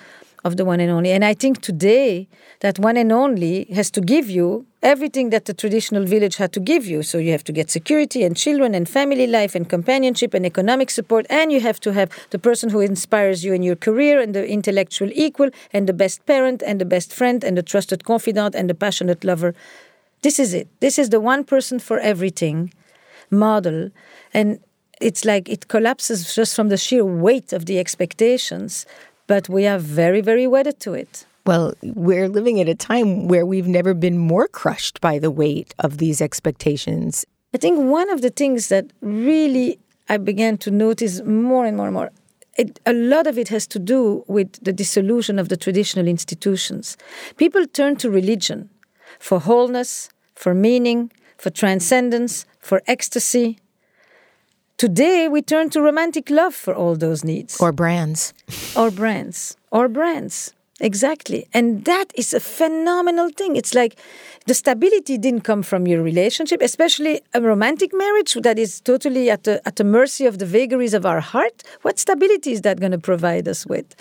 [0.46, 1.12] of the one and only.
[1.12, 2.28] And I think today
[2.60, 6.60] that one and only has to give you everything that the traditional village had to
[6.60, 7.02] give you.
[7.02, 10.92] So you have to get security and children and family life and companionship and economic
[10.92, 14.36] support, and you have to have the person who inspires you in your career and
[14.36, 18.54] the intellectual equal and the best parent and the best friend and the trusted confidant
[18.54, 19.56] and the passionate lover.
[20.22, 20.68] This is it.
[20.80, 22.72] This is the one person for everything
[23.32, 23.90] model.
[24.32, 24.60] And
[25.02, 28.86] it's like it collapses just from the sheer weight of the expectations
[29.28, 31.26] but we are very, very wedded to it.
[31.46, 35.76] Well, we're living at a time where we've never been more crushed by the weight
[35.80, 37.26] of these expectations.
[37.54, 41.88] I think one of the things that really I began to notice more and more
[41.88, 42.12] and more,
[42.58, 46.98] it, a lot of it has to do with the dissolution of the traditional institutions.
[47.38, 48.70] People turn to religion
[49.20, 53.60] for wholeness, for meaning, for transcendence, for ecstasy,
[54.78, 57.62] Today, we turn to romantic love for all those needs.
[57.62, 58.34] Or brands.
[58.76, 59.56] or brands.
[59.72, 60.54] Or brands.
[60.82, 61.48] Exactly.
[61.54, 63.56] And that is a phenomenal thing.
[63.56, 63.98] It's like
[64.48, 69.46] the stability didn't come from your relationship, especially a romantic marriage that is totally at
[69.46, 71.64] the, at the mercy of the vagaries of our heart.
[71.84, 73.96] What stability is that going to provide us with?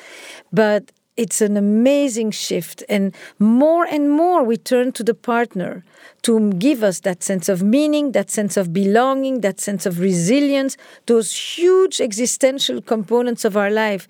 [0.53, 2.83] But it's an amazing shift.
[2.89, 5.85] And more and more we turn to the partner
[6.25, 10.77] to give us that sense of meaning, that sense of belonging, that sense of resilience,
[11.07, 14.09] those huge existential components of our life.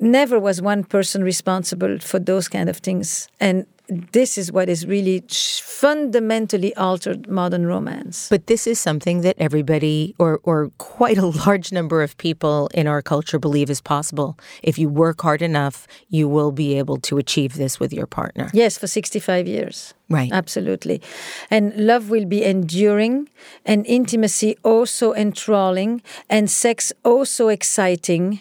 [0.00, 3.28] Never was one person responsible for those kind of things.
[3.38, 8.28] And this is what is really fundamentally altered modern romance.
[8.30, 12.86] But this is something that everybody, or, or quite a large number of people in
[12.86, 14.38] our culture, believe is possible.
[14.62, 18.50] If you work hard enough, you will be able to achieve this with your partner.
[18.54, 19.92] Yes, for 65 years.
[20.08, 20.32] Right.
[20.32, 21.02] Absolutely.
[21.50, 23.28] And love will be enduring,
[23.64, 28.40] and intimacy also enthralling, and sex also exciting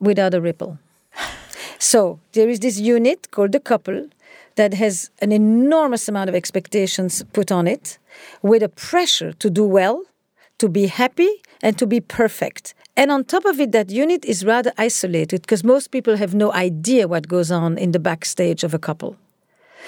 [0.00, 0.78] without a ripple.
[1.78, 4.08] So there is this unit called the couple
[4.58, 7.98] that has an enormous amount of expectations put on it
[8.42, 10.02] with a pressure to do well,
[10.58, 12.74] to be happy, and to be perfect.
[12.96, 16.52] And on top of it, that unit is rather isolated because most people have no
[16.52, 19.16] idea what goes on in the backstage of a couple.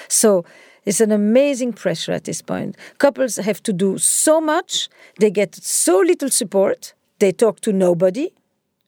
[0.06, 0.44] So
[0.84, 2.76] it's an amazing pressure at this point.
[2.98, 8.30] Couples have to do so much, they get so little support, they talk to nobody.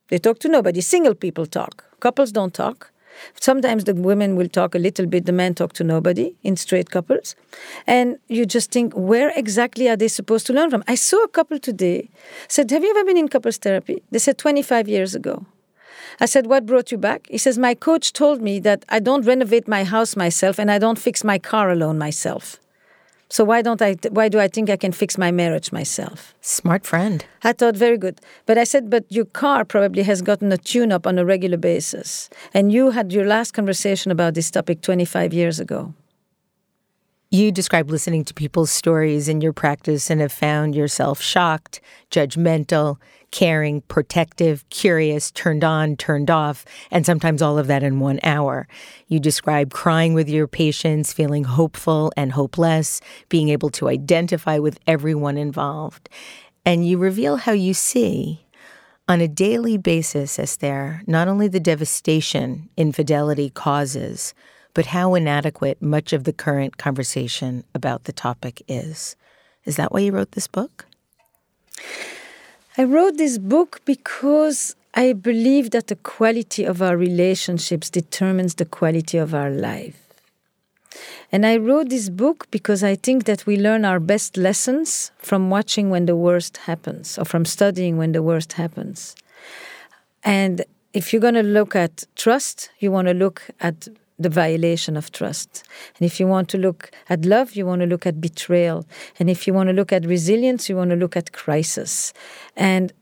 [0.08, 0.80] They talk to nobody.
[0.82, 2.91] Single people talk, couples don't talk.
[3.40, 6.90] Sometimes the women will talk a little bit, the men talk to nobody in straight
[6.90, 7.34] couples.
[7.86, 10.84] And you just think, where exactly are they supposed to learn from?
[10.86, 12.08] I saw a couple today
[12.48, 14.02] said, Have you ever been in couples therapy?
[14.10, 15.46] They said 25 years ago.
[16.20, 17.26] I said, What brought you back?
[17.30, 20.78] He says, My coach told me that I don't renovate my house myself and I
[20.78, 22.58] don't fix my car alone myself.
[23.32, 23.96] So why don't I?
[24.10, 26.34] Why do I think I can fix my marriage myself?
[26.42, 27.24] Smart friend.
[27.42, 31.06] I thought very good, but I said, but your car probably has gotten a tune-up
[31.06, 35.58] on a regular basis, and you had your last conversation about this topic 25 years
[35.60, 35.94] ago.
[37.30, 42.98] You describe listening to people's stories in your practice and have found yourself shocked, judgmental,
[43.32, 48.68] caring, protective, curious, turned on, turned off, and sometimes all of that in one hour.
[49.08, 54.78] You describe crying with your patients, feeling hopeful and hopeless, being able to identify with
[54.86, 56.08] everyone involved.
[56.64, 58.46] And you reveal how you see
[59.08, 64.32] on a daily basis, Esther, not only the devastation infidelity causes,
[64.74, 69.16] but how inadequate much of the current conversation about the topic is.
[69.64, 70.86] Is that why you wrote this book?
[72.78, 78.64] I wrote this book because I believe that the quality of our relationships determines the
[78.64, 79.98] quality of our life.
[81.30, 85.50] And I wrote this book because I think that we learn our best lessons from
[85.50, 89.16] watching when the worst happens or from studying when the worst happens.
[90.24, 93.88] And if you're going to look at trust, you want to look at
[94.22, 95.64] the violation of trust.
[95.98, 98.86] And if you want to look at love, you want to look at betrayal.
[99.18, 102.12] And if you want to look at resilience, you want to look at crisis.
[102.56, 102.92] And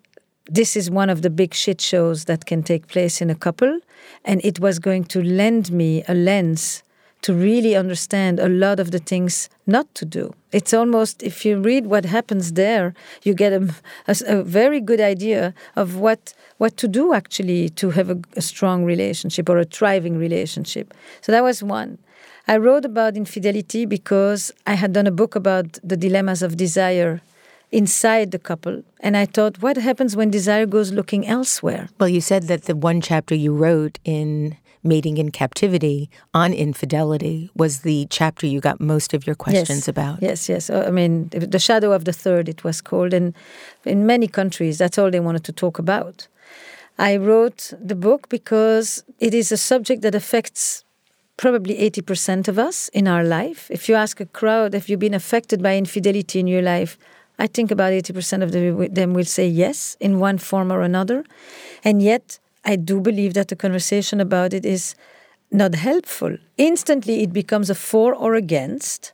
[0.46, 3.80] this is one of the big shit shows that can take place in a couple.
[4.24, 6.82] And it was going to lend me a lens
[7.22, 10.34] to really understand a lot of the things not to do.
[10.52, 13.74] It's almost, if you read what happens there, you get a,
[14.08, 18.40] a, a very good idea of what, what to do actually to have a, a
[18.40, 20.94] strong relationship or a thriving relationship.
[21.20, 21.98] So that was one.
[22.48, 27.20] I wrote about infidelity because I had done a book about the dilemmas of desire
[27.70, 28.82] inside the couple.
[29.00, 31.88] And I thought, what happens when desire goes looking elsewhere?
[31.98, 37.50] Well, you said that the one chapter you wrote in Mating in Captivity on infidelity
[37.54, 39.88] was the chapter you got most of your questions yes.
[39.88, 40.22] about.
[40.22, 40.70] Yes, yes.
[40.70, 43.12] Uh, I mean, The Shadow of the Third, it was called.
[43.12, 43.34] And
[43.84, 46.28] in many countries, that's all they wanted to talk about.
[46.98, 50.84] I wrote the book because it is a subject that affects
[51.36, 53.70] probably 80% of us in our life.
[53.70, 56.98] If you ask a crowd, have you been affected by infidelity in your life?
[57.38, 61.24] I think about 80% of them will say yes in one form or another.
[61.82, 64.94] And yet, I do believe that the conversation about it is
[65.50, 66.36] not helpful.
[66.56, 69.12] Instantly, it becomes a for or against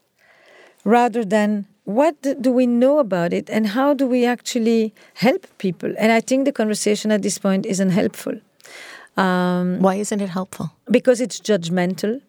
[0.84, 5.94] rather than what do we know about it and how do we actually help people?
[5.98, 8.34] And I think the conversation at this point isn't helpful.
[9.16, 10.72] Um, Why isn't it helpful?
[10.90, 12.20] Because it's judgmental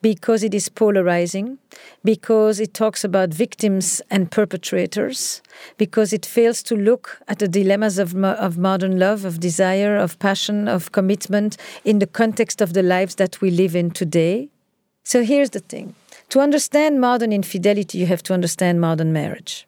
[0.00, 1.58] because it is polarizing,
[2.04, 5.40] because it talks about victims and perpetrators,
[5.76, 10.18] because it fails to look at the dilemmas of, of modern love, of desire, of
[10.18, 14.48] passion, of commitment in the context of the lives that we live in today.
[15.04, 15.94] So here's the thing
[16.30, 19.66] to understand modern infidelity, you have to understand modern marriage.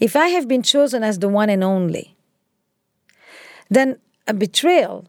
[0.00, 2.16] If I have been chosen as the one and only,
[3.68, 5.06] then a betrayal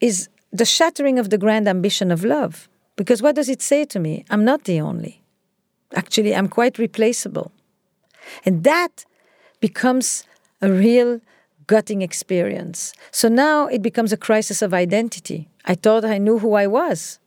[0.00, 2.68] is the shattering of the grand ambition of love.
[2.96, 4.24] Because what does it say to me?
[4.30, 5.22] I'm not the only.
[5.94, 7.52] Actually, I'm quite replaceable.
[8.44, 9.04] And that
[9.60, 10.24] becomes
[10.60, 11.20] a real
[11.66, 12.92] gutting experience.
[13.10, 15.48] So now it becomes a crisis of identity.
[15.64, 17.18] I thought I knew who I was.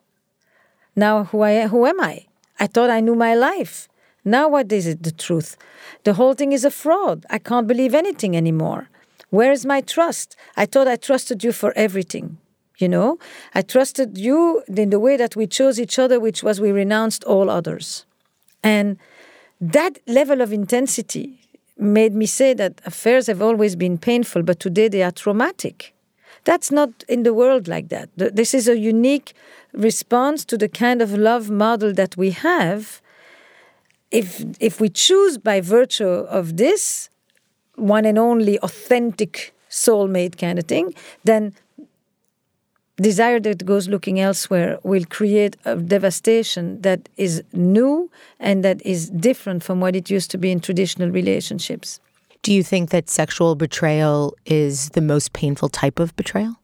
[0.95, 2.26] Now who I who am I?
[2.59, 3.88] I thought I knew my life.
[4.24, 5.57] Now what is it the truth?
[6.03, 7.26] The whole thing is a fraud.
[7.30, 8.89] I can't believe anything anymore.
[9.30, 10.36] Where is my trust?
[10.55, 12.38] I thought I trusted you for everything.
[12.78, 13.17] You know,
[13.55, 17.23] I trusted you in the way that we chose each other, which was we renounced
[17.23, 18.05] all others.
[18.63, 18.97] And
[19.59, 21.39] that level of intensity
[21.78, 25.93] made me say that affairs have always been painful, but today they are traumatic.
[26.43, 28.09] That's not in the world like that.
[28.15, 29.34] This is a unique
[29.73, 33.01] response to the kind of love model that we have.
[34.11, 37.09] If, if we choose by virtue of this
[37.75, 41.53] one and only authentic soulmate kind of thing, then
[43.02, 49.10] desire that goes looking elsewhere will create a devastation that is new and that is
[49.12, 52.00] different from what it used to be in traditional relationships.
[52.41, 56.56] Do you think that sexual betrayal is the most painful type of betrayal?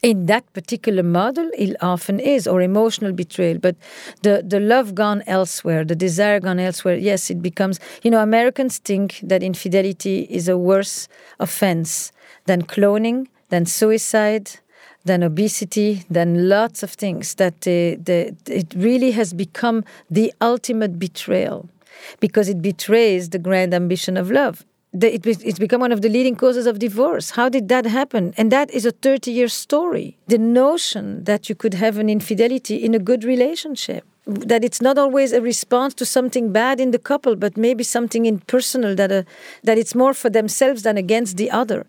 [0.00, 3.58] In that particular model, it often is, or emotional betrayal.
[3.58, 3.74] But
[4.22, 7.80] the, the love gone elsewhere, the desire gone elsewhere, yes, it becomes.
[8.04, 11.08] You know, Americans think that infidelity is a worse
[11.40, 12.12] offense
[12.46, 14.50] than cloning, than suicide,
[15.04, 17.34] than obesity, than lots of things.
[17.34, 21.68] That the, the, it really has become the ultimate betrayal
[22.20, 24.64] because it betrays the grand ambition of love.
[24.92, 27.30] It, it's become one of the leading causes of divorce.
[27.30, 28.32] How did that happen?
[28.38, 30.16] And that is a 30 year story.
[30.28, 34.96] The notion that you could have an infidelity in a good relationship, that it's not
[34.96, 39.22] always a response to something bad in the couple, but maybe something impersonal that, uh,
[39.62, 41.86] that it's more for themselves than against the other.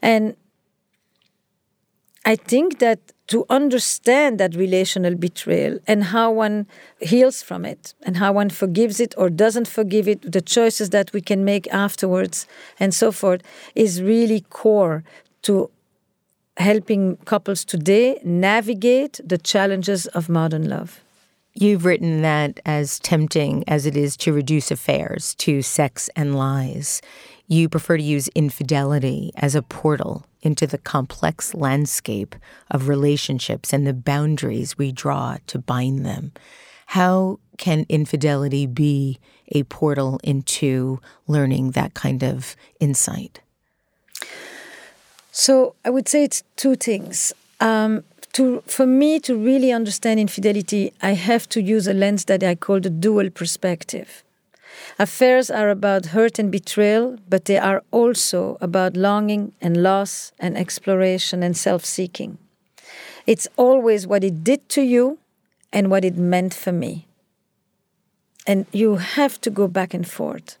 [0.00, 0.34] And
[2.24, 6.66] I think that to understand that relational betrayal and how one
[7.00, 11.12] heals from it and how one forgives it or doesn't forgive it, the choices that
[11.12, 12.46] we can make afterwards
[12.78, 13.42] and so forth
[13.74, 15.02] is really core
[15.42, 15.70] to
[16.58, 21.00] helping couples today navigate the challenges of modern love.
[21.54, 27.02] You've written that as tempting as it is to reduce affairs to sex and lies,
[27.48, 32.34] you prefer to use infidelity as a portal into the complex landscape
[32.70, 36.32] of relationships and the boundaries we draw to bind them.
[36.86, 39.18] How can infidelity be
[39.48, 43.40] a portal into learning that kind of insight?
[45.30, 47.32] So I would say it's two things.
[47.60, 52.42] Um, to, for me to really understand infidelity, I have to use a lens that
[52.42, 54.22] I call the dual perspective.
[54.98, 60.56] Affairs are about hurt and betrayal, but they are also about longing and loss and
[60.56, 62.38] exploration and self seeking.
[63.26, 65.18] It's always what it did to you
[65.72, 67.06] and what it meant for me.
[68.46, 70.58] And you have to go back and forth.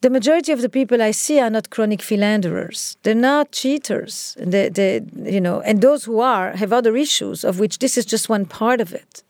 [0.00, 2.96] The majority of the people I see are not chronic philanderers.
[3.04, 4.36] They're not cheaters.
[4.36, 8.04] They, they, you know, and those who are have other issues, of which this is
[8.04, 9.22] just one part of it.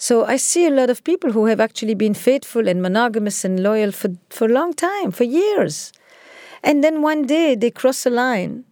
[0.00, 3.62] So I see a lot of people who have actually been faithful and monogamous and
[3.62, 5.92] loyal for, for a long time, for years.
[6.62, 8.64] And then one day they cross a line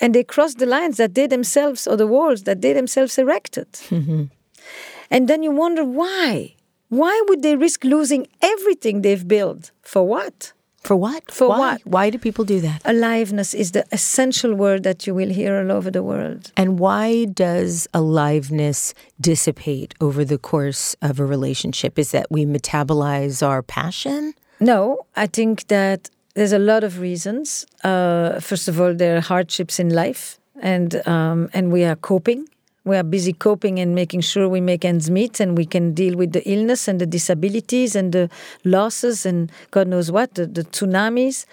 [0.00, 3.72] and they cross the lines that they themselves or the walls that they themselves erected.
[3.72, 4.24] Mm-hmm.
[5.10, 6.54] And then you wonder why.
[6.88, 9.70] Why would they risk losing everything they've built?
[9.80, 10.52] For what?
[10.80, 11.30] For what?
[11.30, 11.58] For Why?
[11.58, 11.86] what?
[11.86, 12.82] Why do people do that?
[12.84, 16.52] Aliveness is the essential word that you will hear all over the world.
[16.56, 21.98] And why does aliveness dissipate over the course of a relationship?
[21.98, 24.34] Is that we metabolize our passion?
[24.60, 27.66] No, I think that there's a lot of reasons.
[27.84, 32.48] Uh, first of all, there are hardships in life, and um, and we are coping.
[32.88, 36.16] We are busy coping and making sure we make ends meet, and we can deal
[36.16, 38.30] with the illness and the disabilities and the
[38.64, 41.44] losses and God knows what the, the tsunamis.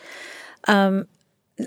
[0.68, 1.08] Um,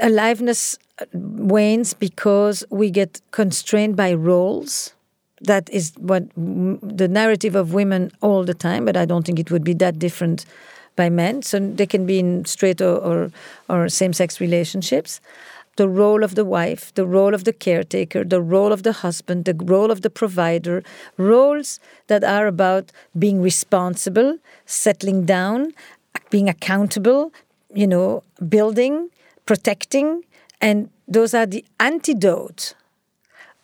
[0.01, 0.79] aliveness
[1.13, 4.93] wanes because we get constrained by roles.
[5.41, 9.51] That is what the narrative of women all the time, but I don't think it
[9.51, 10.45] would be that different
[10.97, 11.43] by men.
[11.43, 13.31] So they can be in straight or, or,
[13.69, 15.21] or same sex relationships.
[15.79, 19.45] The role of the wife, the role of the caretaker, the role of the husband,
[19.51, 20.83] the role of the provider,
[21.17, 21.79] roles
[22.11, 22.91] that are about
[23.25, 25.61] being responsible, settling down,
[26.31, 27.33] being accountable,
[27.73, 28.25] you know,
[28.57, 29.11] building,
[29.47, 30.25] protecting,
[30.61, 32.75] and those are the antidote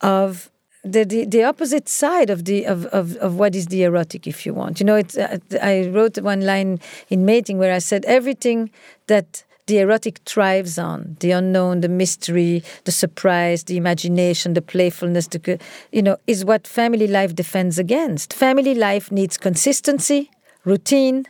[0.01, 0.49] of
[0.83, 4.45] the, the, the opposite side of the of, of, of what is the erotic if
[4.45, 4.79] you want.
[4.79, 8.69] You know it's uh, i wrote one line in mating where i said everything
[9.07, 15.27] that the erotic thrives on the unknown the mystery the surprise the imagination the playfulness
[15.27, 15.59] the
[15.91, 20.29] you know is what family life defends against family life needs consistency
[20.63, 21.25] routine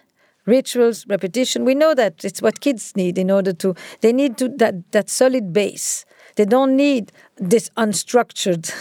[0.45, 4.49] rituals repetition we know that it's what kids need in order to they need to
[4.49, 6.05] that that solid base
[6.35, 8.71] they don't need this unstructured,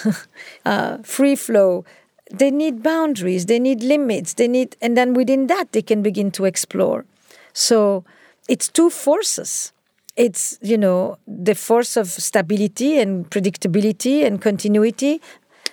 [0.65, 1.85] uh, free flow.
[2.31, 3.47] They need boundaries.
[3.47, 4.35] They need limits.
[4.35, 7.05] They need, and then within that, they can begin to explore.
[7.53, 8.05] So
[8.49, 9.73] it's two forces.
[10.17, 15.21] It's you know the force of stability and predictability and continuity,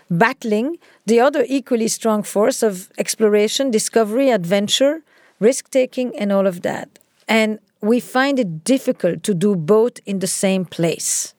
[0.10, 5.04] battling the other equally strong force of exploration, discovery, adventure,
[5.40, 6.90] risk taking, and all of that.
[7.28, 11.34] And we find it difficult to do both in the same place.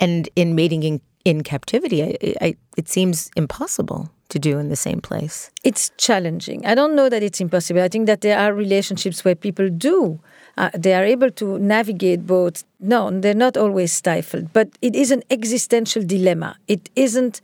[0.00, 4.76] And in mating in, in captivity, I, I, it seems impossible to do in the
[4.76, 5.50] same place.
[5.64, 6.64] It's challenging.
[6.66, 7.82] I don't know that it's impossible.
[7.82, 10.20] I think that there are relationships where people do.
[10.58, 12.64] Uh, they are able to navigate both.
[12.80, 16.56] No, they're not always stifled, but it is an existential dilemma.
[16.66, 17.40] It isn't.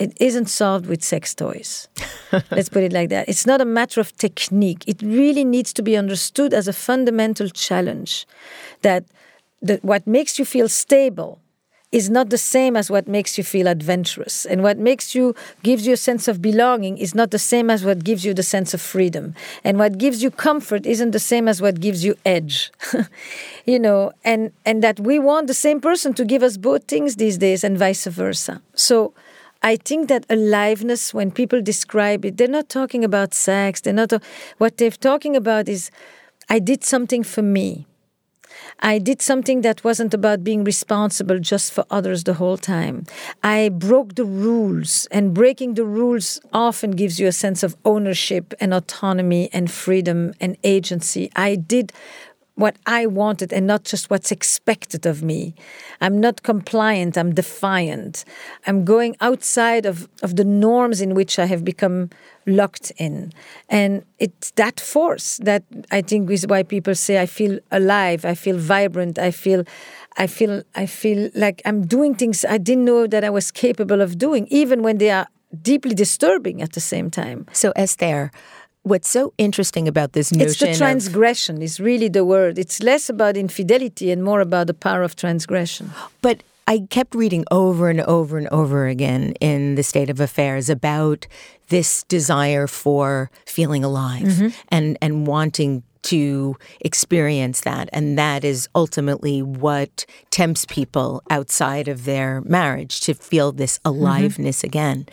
[0.00, 1.88] It isn't solved with sex toys.
[2.50, 3.28] Let's put it like that.
[3.28, 4.84] It's not a matter of technique.
[4.86, 8.26] It really needs to be understood as a fundamental challenge
[8.82, 9.04] that
[9.62, 11.40] that what makes you feel stable
[11.90, 15.86] is not the same as what makes you feel adventurous and what makes you gives
[15.86, 18.74] you a sense of belonging is not the same as what gives you the sense
[18.74, 19.34] of freedom
[19.64, 22.70] and what gives you comfort isn't the same as what gives you edge
[23.64, 27.16] you know and and that we want the same person to give us both things
[27.16, 29.14] these days and vice versa so
[29.60, 33.80] I think that aliveness, when people describe it, they're not talking about sex.
[33.80, 34.12] They're not.
[34.58, 35.90] What they're talking about is,
[36.48, 37.88] I did something for me.
[38.80, 43.06] I did something that wasn't about being responsible just for others the whole time.
[43.42, 48.54] I broke the rules, and breaking the rules often gives you a sense of ownership
[48.60, 51.30] and autonomy and freedom and agency.
[51.34, 51.92] I did
[52.58, 55.54] what I wanted and not just what's expected of me.
[56.00, 58.24] I'm not compliant, I'm defiant.
[58.66, 62.10] I'm going outside of, of the norms in which I have become
[62.46, 63.32] locked in.
[63.68, 68.34] And it's that force that I think is why people say I feel alive, I
[68.34, 69.64] feel vibrant, I feel
[70.16, 74.00] I feel I feel like I'm doing things I didn't know that I was capable
[74.00, 75.28] of doing, even when they are
[75.62, 77.46] deeply disturbing at the same time.
[77.52, 78.32] So Esther,
[78.88, 82.82] what's so interesting about this notion it's the transgression of, is really the word it's
[82.82, 85.90] less about infidelity and more about the power of transgression
[86.22, 90.68] but I kept reading over and over and over again in the state of affairs
[90.68, 91.26] about
[91.70, 94.48] this desire for feeling alive mm-hmm.
[94.68, 97.88] and and wanting to experience that.
[97.92, 103.98] And that is ultimately what tempts people outside of their marriage to feel this mm-hmm.
[103.98, 104.66] aliveness mm-hmm.
[104.66, 105.06] again.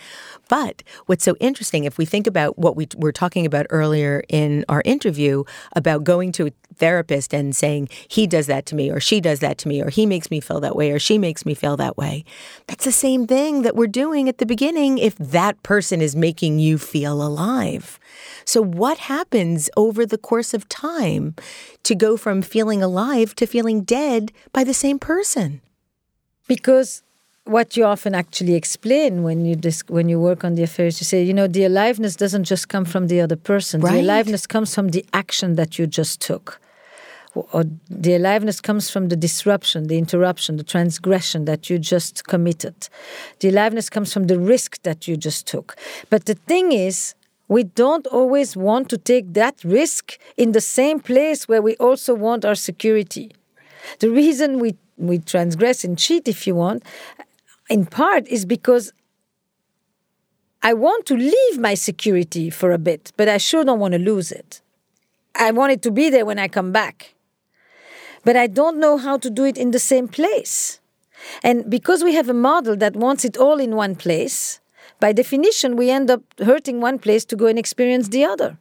[0.48, 4.64] But what's so interesting, if we think about what we were talking about earlier in
[4.70, 5.44] our interview
[5.76, 9.40] about going to a therapist and saying, he does that to me, or she does
[9.40, 11.78] that to me, or he makes me feel that way, or she makes me feel
[11.78, 12.24] that way,
[12.68, 16.60] that's the same thing that we're doing at the beginning if that person is making
[16.60, 18.00] you feel alive.
[18.46, 21.36] So, what happens over the course of time
[21.84, 25.62] to go from feeling alive to feeling dead by the same person?
[26.48, 27.02] Because
[27.46, 29.56] what you often actually explain when you
[29.88, 32.86] when you work on the affairs, you say, you know, the aliveness doesn't just come
[32.86, 33.82] from the other person.
[33.82, 33.94] Right.
[33.94, 36.60] The aliveness comes from the action that you just took.
[37.36, 42.88] Or the aliveness comes from the disruption, the interruption, the transgression that you just committed.
[43.42, 45.76] The aliveness comes from the risk that you just took.
[46.10, 47.14] But the thing is,
[47.48, 52.14] We don't always want to take that risk in the same place where we also
[52.14, 53.32] want our security.
[54.00, 56.84] The reason we, we transgress and cheat, if you want,
[57.70, 58.94] in part is because
[60.64, 64.00] I want to leave my security for a bit, but I sure don't want to
[64.00, 64.62] lose it.
[65.36, 67.14] I want it to be there when I come back.
[68.24, 70.80] But I don't know how to do it in the same place.
[71.44, 74.60] And because we have a model that wants it all in one place,
[75.00, 78.58] by definition, we end up hurting one place to go and experience the other.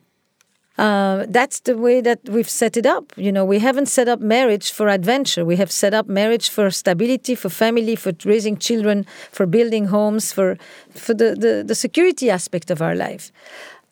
[0.76, 3.12] Uh, that's the way that we've set it up.
[3.16, 5.44] You know, we haven't set up marriage for adventure.
[5.44, 10.32] We have set up marriage for stability, for family, for raising children, for building homes,
[10.32, 10.58] for
[10.90, 13.30] for the, the, the security aspect of our life.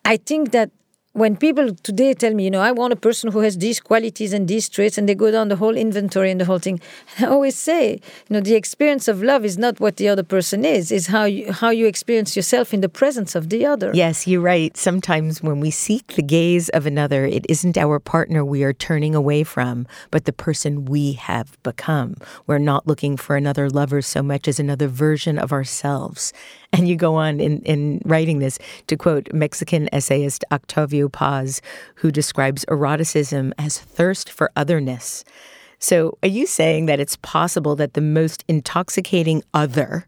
[0.03, 0.71] I think that
[1.13, 4.33] when people today tell me, you know, I want a person who has these qualities
[4.33, 6.81] and these traits, and they go down the whole inventory and the whole thing,
[7.19, 10.65] I always say, you know, the experience of love is not what the other person
[10.65, 13.91] is, is how you how you experience yourself in the presence of the other.
[13.93, 14.75] Yes, you're right.
[14.75, 19.13] Sometimes when we seek the gaze of another, it isn't our partner we are turning
[19.13, 22.15] away from, but the person we have become.
[22.47, 26.33] We're not looking for another lover so much as another version of ourselves.
[26.73, 28.57] And you go on in, in writing this
[28.87, 31.61] to quote Mexican essayist Octavio Paz,
[31.95, 35.23] who describes eroticism as thirst for otherness.
[35.79, 40.07] So, are you saying that it's possible that the most intoxicating other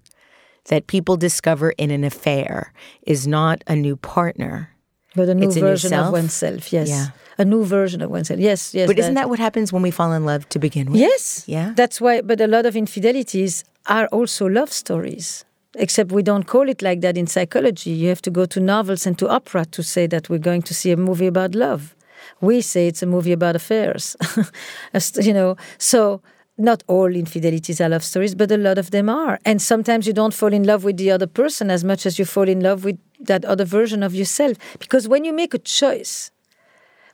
[0.66, 4.72] that people discover in an affair is not a new partner?
[5.16, 6.89] But a new It's version of oneself, yes.
[6.89, 7.07] Yeah.
[7.38, 8.88] A new version of oneself, yes, yes.
[8.88, 10.99] But isn't that what happens when we fall in love to begin with?
[10.99, 11.43] Yes.
[11.47, 11.74] Yeah.
[11.76, 15.45] That's why, but a lot of infidelities are also love stories.
[15.78, 17.91] Except we don't call it like that in psychology.
[17.91, 20.73] You have to go to novels and to opera to say that we're going to
[20.73, 21.95] see a movie about love.
[22.41, 24.15] We say it's a movie about affairs.
[25.21, 26.21] You know, so
[26.57, 29.39] not all infidelities are love stories, but a lot of them are.
[29.43, 32.26] And sometimes you don't fall in love with the other person as much as you
[32.26, 34.57] fall in love with that other version of yourself.
[34.80, 36.32] Because when you make a choice,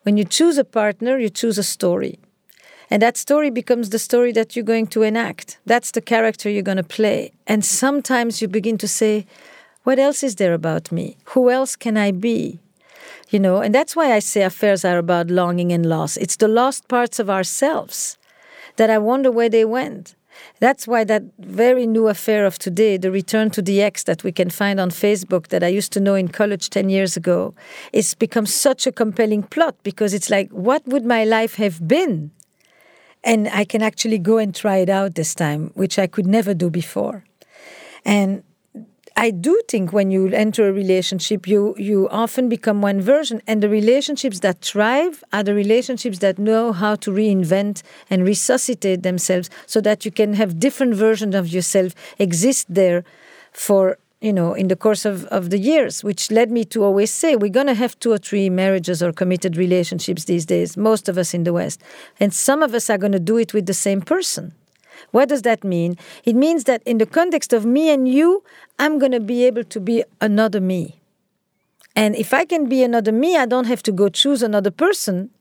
[0.04, 2.20] when you choose a partner, you choose a story.
[2.92, 5.58] And that story becomes the story that you're going to enact.
[5.66, 7.32] That's the character you're going to play.
[7.48, 9.26] And sometimes you begin to say,
[9.84, 11.16] what else is there about me?
[11.28, 12.60] Who else can I be?
[13.30, 16.18] You know, and that's why I say affairs are about longing and loss.
[16.18, 18.18] It's the lost parts of ourselves
[18.76, 20.16] that I wonder where they went.
[20.60, 24.34] That's why that very new affair of today, the return to the ex that we
[24.34, 27.54] can find on Facebook that I used to know in college 10 years ago,
[27.94, 32.32] it's become such a compelling plot because it's like, what would my life have been?
[33.24, 36.54] And I can actually go and try it out this time, which I could never
[36.54, 37.24] do before.
[38.04, 38.44] And
[39.16, 43.62] I do think when you enter a relationship, you you often become one version, and
[43.62, 49.50] the relationships that thrive are the relationships that know how to reinvent and resuscitate themselves,
[49.68, 53.04] so that you can have different versions of yourself exist there
[53.52, 57.12] for you know in the course of, of the years which led me to always
[57.12, 61.10] say we're going to have two or three marriages or committed relationships these days most
[61.10, 61.82] of us in the west
[62.20, 64.54] and some of us are going to do it with the same person
[65.10, 65.98] what does that mean?
[66.26, 68.44] It means that in the context of me and you,
[68.78, 70.98] I'm going to be able to be another me.
[71.96, 75.32] And if I can be another me, I don't have to go choose another person.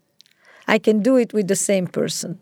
[0.66, 2.40] I can do it with the same person.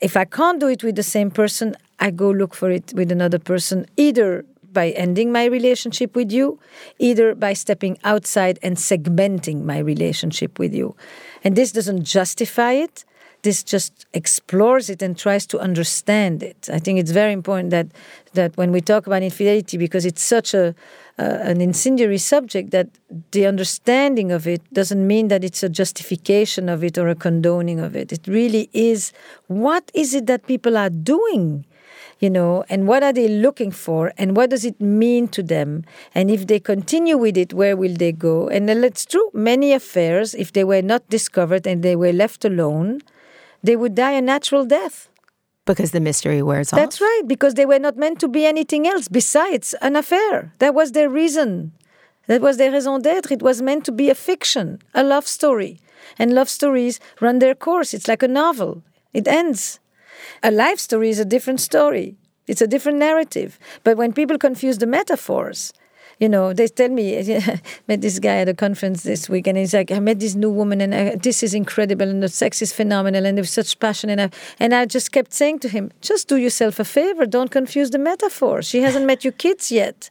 [0.00, 3.10] If I can't do it with the same person, I go look for it with
[3.10, 6.58] another person, either by ending my relationship with you,
[6.98, 10.94] either by stepping outside and segmenting my relationship with you.
[11.44, 13.04] And this doesn't justify it,
[13.42, 16.68] this just explores it and tries to understand it.
[16.72, 17.86] I think it's very important that
[18.34, 20.74] that when we talk about infidelity, because it's such a
[21.18, 22.88] uh, an incendiary subject, that
[23.30, 27.80] the understanding of it doesn't mean that it's a justification of it or a condoning
[27.80, 28.12] of it.
[28.12, 29.12] It really is
[29.46, 31.64] what is it that people are doing
[32.18, 35.84] you know, and what are they looking for, and what does it mean to them,
[36.14, 38.48] and if they continue with it, where will they go?
[38.48, 43.00] And it's true, many affairs, if they were not discovered and they were left alone,
[43.62, 45.08] they would die a natural death.
[45.64, 46.78] Because the mystery wears off.
[46.78, 50.52] That's right, because they were not meant to be anything else besides an affair.
[50.60, 51.72] That was their reason.
[52.26, 53.34] That was their raison d'etre.
[53.36, 55.80] It was meant to be a fiction, a love story.
[56.18, 57.92] And love stories run their course.
[57.92, 59.78] It's like a novel, it ends.
[60.42, 62.16] A life story is a different story,
[62.46, 63.58] it's a different narrative.
[63.84, 65.72] But when people confuse the metaphors,
[66.18, 69.56] you know, they tell me, I met this guy at a conference this week, and
[69.56, 72.60] he's like, I met this new woman, and I, this is incredible, and the sex
[72.60, 74.10] is phenomenal, and there's such passion.
[74.10, 77.50] And I, and I just kept saying to him, just do yourself a favor, don't
[77.50, 78.66] confuse the metaphors.
[78.66, 80.10] She hasn't met your kids yet.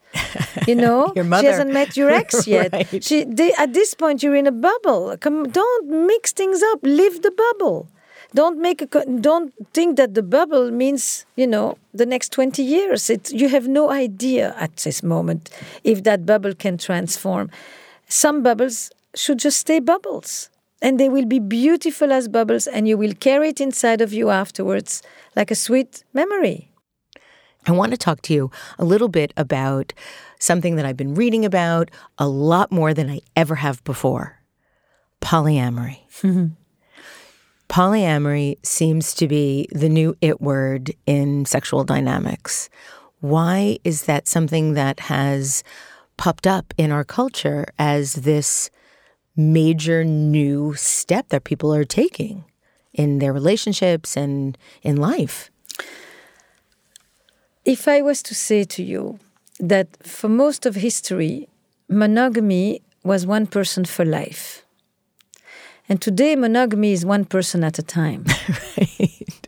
[0.67, 2.71] You know, Your she hasn't met your ex yet.
[2.71, 3.03] Right.
[3.03, 5.17] She, they, at this point, you're in a bubble.
[5.19, 6.79] Come, don't mix things up.
[6.83, 7.89] Live the bubble.
[8.37, 8.87] Don't make a.
[9.19, 13.09] Don't think that the bubble means you know the next twenty years.
[13.09, 15.49] It, you have no idea at this moment
[15.83, 17.49] if that bubble can transform.
[18.07, 20.51] some bubbles should just stay bubbles.
[20.83, 24.29] And they will be beautiful as bubbles, and you will carry it inside of you
[24.29, 25.01] afterwards
[25.35, 26.69] like a sweet memory.
[27.65, 29.93] I want to talk to you a little bit about
[30.39, 34.27] something that I've been reading about a lot more than I ever have before
[35.21, 36.01] polyamory.
[37.69, 42.69] polyamory seems to be the new it word in sexual dynamics.
[43.19, 45.63] Why is that something that has
[46.17, 48.69] popped up in our culture as this
[49.35, 52.45] major new step that people are taking
[52.93, 55.51] in their relationships and in life?
[57.65, 59.19] If I was to say to you
[59.59, 61.49] that for most of history,
[61.89, 64.63] monogamy was one person for life.
[65.89, 68.25] And today, monogamy is one person at a time.
[68.77, 69.47] right.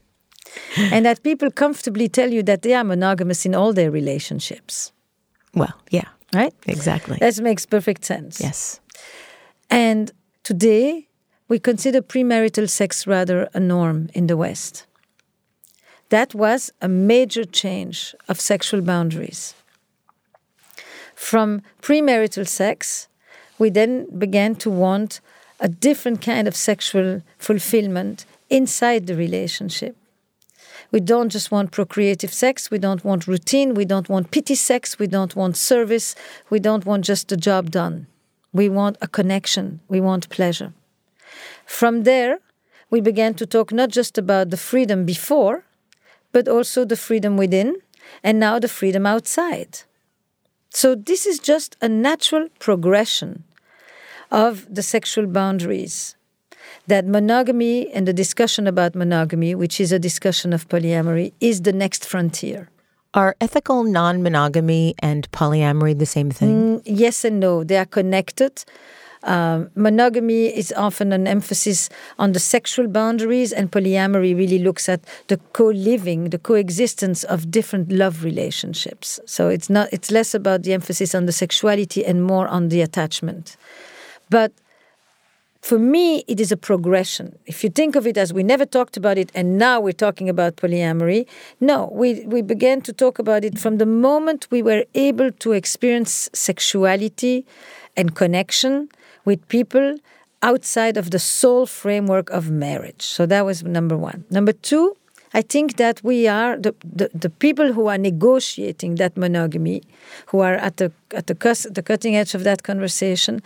[0.77, 4.91] And that people comfortably tell you that they are monogamous in all their relationships.
[5.53, 6.07] Well, yeah.
[6.33, 6.53] Right?
[6.67, 7.17] Exactly.
[7.19, 8.39] That makes perfect sense.
[8.39, 8.79] Yes.
[9.69, 10.11] And
[10.43, 11.07] today,
[11.47, 14.85] we consider premarital sex rather a norm in the West.
[16.09, 19.53] That was a major change of sexual boundaries.
[21.15, 23.07] From premarital sex,
[23.57, 25.19] we then began to want
[25.59, 29.95] a different kind of sexual fulfillment inside the relationship.
[30.91, 34.97] We don't just want procreative sex, we don't want routine, we don't want pity sex,
[34.97, 36.15] we don't want service,
[36.49, 38.07] we don't want just the job done.
[38.51, 40.73] We want a connection, we want pleasure.
[41.65, 42.39] From there,
[42.89, 45.63] we began to talk not just about the freedom before,
[46.31, 47.75] but also the freedom within,
[48.23, 49.81] and now the freedom outside.
[50.71, 53.43] So, this is just a natural progression
[54.31, 56.15] of the sexual boundaries.
[56.87, 61.73] That monogamy and the discussion about monogamy, which is a discussion of polyamory, is the
[61.73, 62.69] next frontier.
[63.13, 66.79] Are ethical non monogamy and polyamory the same thing?
[66.79, 67.63] Mm, yes and no.
[67.63, 68.63] They are connected.
[69.23, 75.01] Um, monogamy is often an emphasis on the sexual boundaries, and polyamory really looks at
[75.27, 79.19] the co-living, the coexistence of different love relationships.
[79.25, 82.81] So it's not; it's less about the emphasis on the sexuality and more on the
[82.81, 83.57] attachment.
[84.29, 84.51] But
[85.61, 87.37] for me, it is a progression.
[87.45, 90.29] If you think of it as we never talked about it and now we're talking
[90.29, 91.27] about polyamory,
[91.59, 95.51] no, we, we began to talk about it from the moment we were able to
[95.51, 97.45] experience sexuality
[97.97, 98.89] and connection
[99.25, 99.97] with people
[100.41, 103.01] outside of the sole framework of marriage.
[103.01, 104.23] So that was number one.
[104.29, 104.95] Number two,
[105.33, 109.83] I think that we are the, the, the people who are negotiating that monogamy,
[110.27, 113.41] who are at the at the, the cutting edge of that conversation,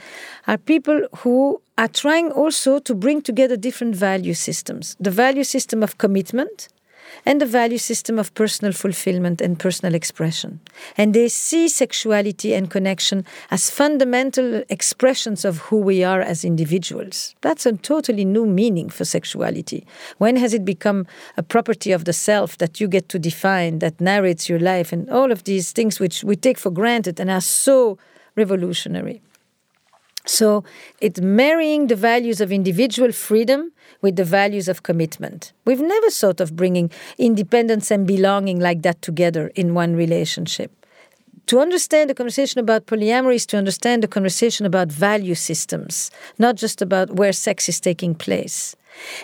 [0.48, 4.96] are people who are trying also to bring together different value systems.
[5.00, 6.70] The value system of commitment,
[7.26, 10.60] and the value system of personal fulfillment and personal expression.
[10.98, 17.36] And they see sexuality and connection as fundamental expressions of who we are as individuals.
[17.42, 19.86] That's a totally new meaning for sexuality.
[20.18, 21.08] When has it become
[21.38, 25.10] a property of the self that you get to define, that narrates your life, and
[25.10, 27.98] all of these things which we take for granted and are so
[28.36, 29.22] revolutionary?
[30.26, 30.64] So
[31.02, 33.72] it's marrying the values of individual freedom
[34.02, 35.52] with the values of commitment.
[35.66, 40.72] We've never thought of bringing independence and belonging like that together in one relationship.
[41.48, 46.10] To understand the conversation about polyamory is to understand the conversation about value systems,
[46.40, 48.78] not just about where sex is taking place.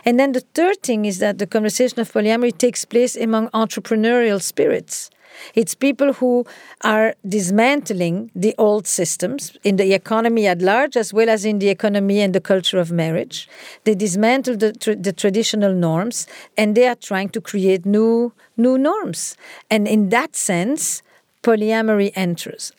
[0.03, 4.41] And then the third thing is that the conversation of polyamory takes place among entrepreneurial
[4.41, 5.09] spirits.
[5.55, 6.45] It's people who
[6.83, 11.69] are dismantling the old systems in the economy at large, as well as in the
[11.69, 13.47] economy and the culture of marriage.
[13.83, 16.27] They dismantle the, the traditional norms
[16.57, 19.37] and they are trying to create new, new norms.
[19.69, 21.03] And in that sense,
[21.43, 22.73] polyamory enters.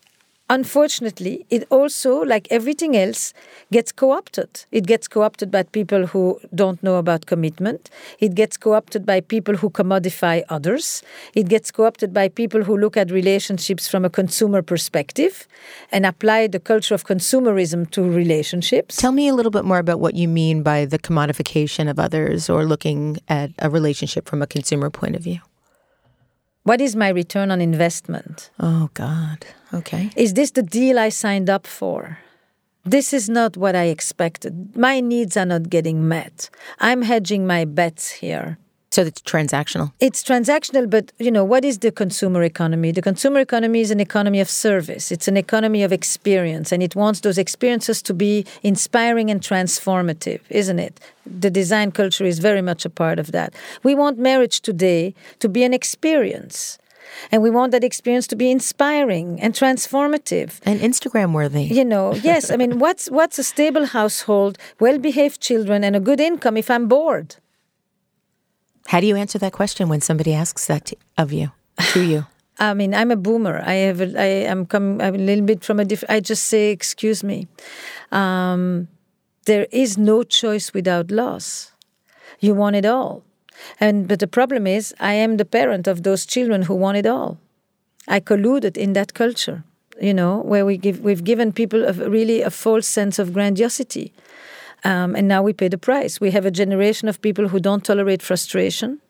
[0.51, 3.33] Unfortunately, it also, like everything else,
[3.71, 4.49] gets co opted.
[4.73, 7.89] It gets co opted by people who don't know about commitment.
[8.19, 11.05] It gets co opted by people who commodify others.
[11.37, 15.47] It gets co opted by people who look at relationships from a consumer perspective
[15.93, 18.97] and apply the culture of consumerism to relationships.
[18.97, 22.51] Tell me a little bit more about what you mean by the commodification of others
[22.51, 25.39] or looking at a relationship from a consumer point of view.
[26.63, 28.51] What is my return on investment?
[28.61, 29.47] Oh, God.
[29.73, 30.11] Okay.
[30.15, 32.19] Is this the deal I signed up for?
[32.85, 34.77] This is not what I expected.
[34.77, 36.51] My needs are not getting met.
[36.79, 38.59] I'm hedging my bets here.
[38.93, 39.93] So it's transactional.
[40.01, 42.91] It's transactional, but you know, what is the consumer economy?
[42.91, 45.13] The consumer economy is an economy of service.
[45.13, 50.41] It's an economy of experience, and it wants those experiences to be inspiring and transformative,
[50.51, 50.99] isn't it?
[51.25, 53.55] The design culture is very much a part of that.
[53.85, 56.79] We want marriage today to be an experience.
[57.31, 60.61] And we want that experience to be inspiring and transformative.
[60.65, 61.65] And Instagram worthy.
[61.65, 62.51] You know, yes.
[62.51, 66.71] I mean, what's, what's a stable household, well behaved children, and a good income if
[66.71, 67.37] I'm bored?
[68.87, 71.53] How do you answer that question when somebody asks that to, of you,
[71.93, 72.27] to you?
[72.59, 73.63] I mean, I'm a boomer.
[73.65, 76.13] I have, a, I am come I'm a little bit from a different.
[76.13, 77.49] I just say, excuse me.
[78.13, 78.89] Um,
[79.47, 81.73] there is no choice without loss.
[82.41, 83.23] You want it all,
[83.81, 87.07] and but the problem is, I am the parent of those children who want it
[87.07, 87.39] all.
[88.09, 89.65] I colluded in that culture,
[90.01, 94.13] you know, where we give we've given people a, really a false sense of grandiosity,
[94.85, 96.21] um, and now we pay the price.
[96.21, 99.01] We have a generation of people who don't tolerate frustration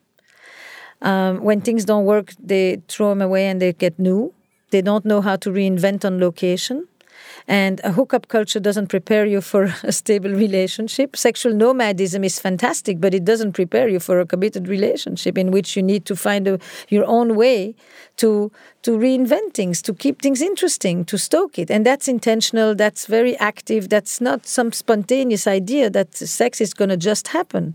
[1.03, 4.35] um, when things don't work, they throw them away and they get new.
[4.71, 6.87] They don't know how to reinvent on location.
[7.47, 11.17] And a hookup culture doesn't prepare you for a stable relationship.
[11.17, 15.77] Sexual nomadism is fantastic, but it doesn't prepare you for a committed relationship in which
[15.77, 17.75] you need to find a, your own way
[18.17, 18.51] to
[18.83, 21.71] to reinvent things, to keep things interesting, to stoke it.
[21.71, 26.89] And that's intentional, that's very active, that's not some spontaneous idea that sex is going
[26.89, 27.75] to just happen.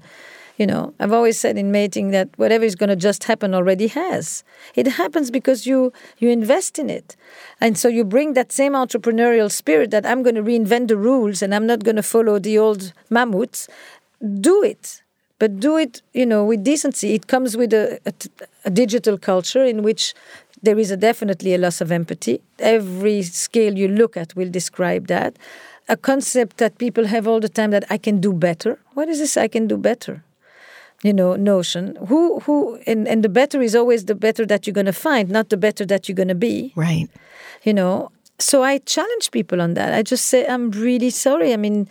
[0.58, 3.88] You know, I've always said in mating that whatever is going to just happen already
[3.88, 4.44] has.
[4.74, 7.18] It happens because you you invest in it,
[7.60, 11.42] and so you bring that same entrepreneurial spirit that I'm going to reinvent the rules
[11.42, 13.68] and I'm not going to follow the old mammoths.
[14.40, 15.04] Do it,
[15.40, 17.14] but do it, you know, with decency.
[17.14, 18.14] It comes with a, a,
[18.64, 20.14] a digital culture in which
[20.64, 22.42] there is a definitely a loss of empathy.
[22.60, 25.36] Every scale you look at will describe that.
[25.90, 28.80] A concept that people have all the time that I can do better.
[28.94, 29.36] What is this?
[29.36, 30.24] I can do better
[31.06, 31.96] you know notion.
[32.08, 35.30] Who who and, and the better is always the better that you're going to find
[35.30, 36.74] not the better that you're going to be.
[36.76, 37.08] Right.
[37.64, 38.12] You know?
[38.38, 39.94] So i challenge people on that.
[39.94, 41.54] I just say i'm really sorry.
[41.54, 41.88] I mean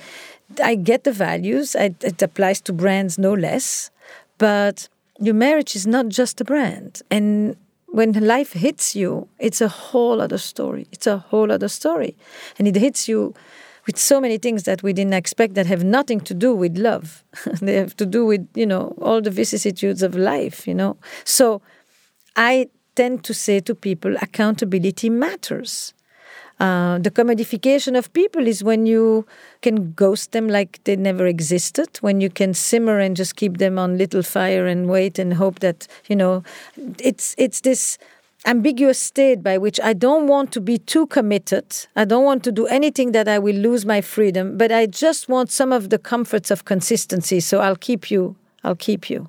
[0.62, 1.76] i get the values.
[1.76, 3.90] I, it applies to brands no less.
[4.38, 4.88] But
[5.20, 7.02] your marriage is not just a brand.
[7.10, 7.56] And
[7.86, 10.88] when life hits you it's a whole other story.
[10.90, 12.16] It's a whole other story.
[12.58, 13.32] And it hits you
[13.86, 17.24] with so many things that we didn't expect that have nothing to do with love.
[17.60, 20.96] they have to do with, you know, all the vicissitudes of life, you know.
[21.24, 21.60] So
[22.36, 25.94] I tend to say to people accountability matters.
[26.60, 29.26] Uh, the commodification of people is when you
[29.60, 33.76] can ghost them like they never existed, when you can simmer and just keep them
[33.76, 36.44] on little fire and wait and hope that, you know,
[37.00, 37.98] it's, it's this
[38.44, 41.64] ambiguous state by which I don't want to be too committed.
[41.96, 45.28] I don't want to do anything that I will lose my freedom, but I just
[45.28, 47.40] want some of the comforts of consistency.
[47.40, 48.36] So I'll keep you.
[48.62, 49.28] I'll keep you.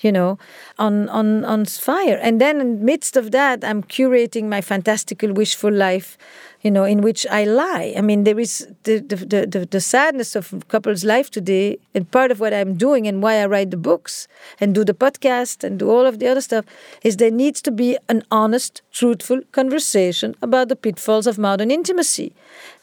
[0.00, 0.38] You know,
[0.78, 5.32] on on on fire, and then in the midst of that, I'm curating my fantastical,
[5.32, 6.16] wishful life
[6.62, 7.94] you know, in which I lie.
[7.96, 12.30] I mean, there is the, the, the, the, sadness of couples' life today, and part
[12.30, 14.26] of what I'm doing and why I write the books
[14.60, 16.64] and do the podcast and do all of the other stuff
[17.02, 22.32] is there needs to be an honest, truthful conversation about the pitfalls of modern intimacy.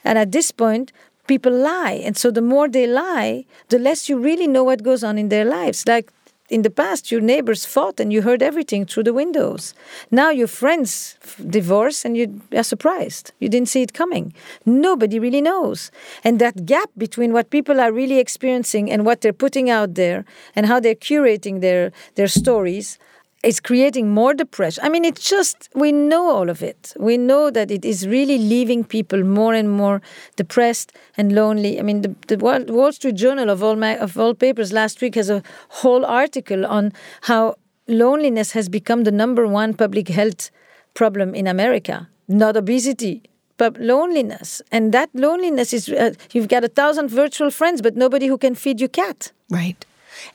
[0.03, 0.93] And at this point,
[1.27, 2.01] people lie.
[2.03, 5.29] And so the more they lie, the less you really know what goes on in
[5.29, 5.85] their lives.
[5.87, 6.11] Like
[6.49, 9.73] in the past your neighbors fought and you heard everything through the windows.
[10.11, 11.17] Now your friends
[11.49, 13.31] divorce and you are surprised.
[13.39, 14.33] You didn't see it coming.
[14.65, 15.91] Nobody really knows.
[16.23, 20.25] And that gap between what people are really experiencing and what they're putting out there
[20.55, 22.99] and how they're curating their their stories
[23.45, 24.83] it's creating more depression.
[24.83, 26.93] I mean, it's just, we know all of it.
[26.97, 30.01] We know that it is really leaving people more and more
[30.35, 31.79] depressed and lonely.
[31.79, 35.13] I mean, the, the Wall Street Journal, of all, my, of all papers, last week
[35.15, 36.91] has a whole article on
[37.21, 37.55] how
[37.87, 40.49] loneliness has become the number one public health
[40.95, 43.21] problem in America, not obesity.
[43.57, 48.27] But loneliness, and that loneliness is uh, you've got a thousand virtual friends, but nobody
[48.27, 49.31] who can feed your cat.
[49.49, 49.85] Right.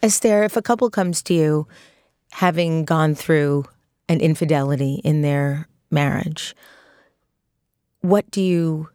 [0.03, 1.67] Esther, if a couple comes to you
[2.31, 3.65] having gone through
[4.09, 6.55] an infidelity in their marriage,
[8.01, 8.89] what do you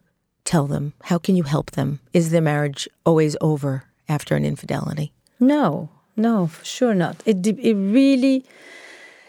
[0.44, 0.94] tell them?
[1.04, 2.00] How can you help them?
[2.14, 5.12] Is the marriage always over after an infidelity?
[5.40, 7.22] No, no, for sure not.
[7.26, 8.46] It de- it really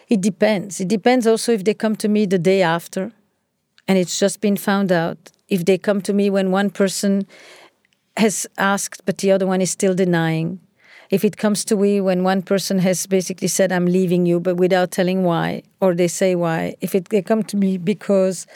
[0.09, 0.81] it depends.
[0.81, 3.13] It depends also if they come to me the day after,
[3.89, 5.19] and it's just been found out.
[5.49, 7.27] If they come to me when one person
[8.17, 10.61] has asked but the other one is still denying,
[11.11, 14.57] if it comes to we when one person has basically said i'm leaving you but
[14.57, 18.47] without telling why or they say why if it, they come to me because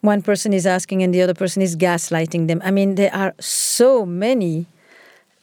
[0.00, 3.34] one person is asking and the other person is gaslighting them i mean there are
[3.38, 4.66] so many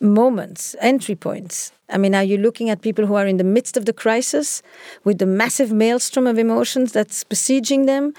[0.02, 1.72] moments entry points.
[1.90, 4.64] I mean are you looking at people who are in the midst of the crisis
[5.04, 8.14] with the massive maelstrom of emotions that's besieging them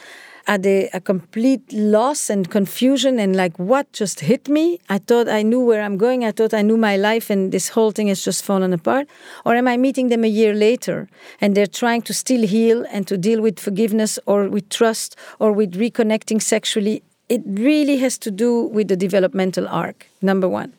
[0.49, 4.81] Are they a complete loss and confusion and like what just hit me?
[4.89, 6.25] I thought I knew where I'm going.
[6.25, 9.09] I thought I knew my life and this whole thing has just fallen apart.
[9.45, 11.09] Or am I meeting them a year later
[11.41, 15.53] and they're trying to still heal and to deal with forgiveness or with trust or
[15.53, 17.03] with reconnecting sexually?
[17.29, 20.73] It really has to do with the developmental arc, number one.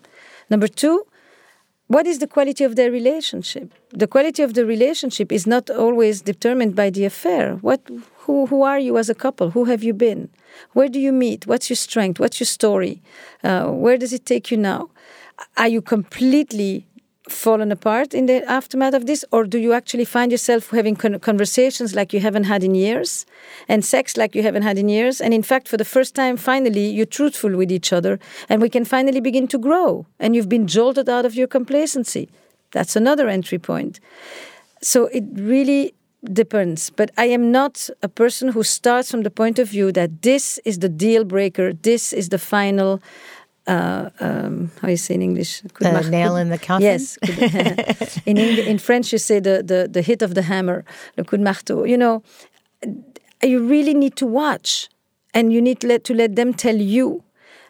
[0.49, 1.05] Number two,
[1.93, 3.71] what is the quality of their relationship?
[3.91, 7.55] The quality of the relationship is not always determined by the affair.
[7.57, 7.81] What,
[8.25, 9.51] who, who are you as a couple?
[9.51, 10.29] Who have you been?
[10.73, 11.45] Where do you meet?
[11.45, 12.19] What's your strength?
[12.19, 13.01] What's your story?
[13.43, 14.89] Uh, where does it take you now?
[15.57, 16.87] Are you completely
[17.29, 21.95] fallen apart in the aftermath of this, or do you actually find yourself having conversations
[21.95, 23.25] like you haven't had in years,
[23.67, 26.35] and sex like you haven't had in years, and in fact, for the first time,
[26.35, 28.19] finally, you're truthful with each other,
[28.49, 32.29] and we can finally begin to grow, and you've been jolted out of your complacency.
[32.71, 33.99] That's another entry point.
[34.81, 35.93] So it really
[36.31, 36.89] depends.
[36.89, 40.57] But I am not a person who starts from the point of view that this
[40.65, 43.01] is the deal breaker, this is the final
[43.67, 45.61] uh, um, how you say in English?
[45.79, 46.83] The nail in the coffin.
[46.83, 47.17] Yes.
[48.25, 50.83] in in French, you say the, the the hit of the hammer,
[51.17, 51.85] le coup de marteau.
[51.85, 52.23] You know,
[53.41, 54.89] you really need to watch,
[55.33, 57.23] and you need to let, to let them tell you.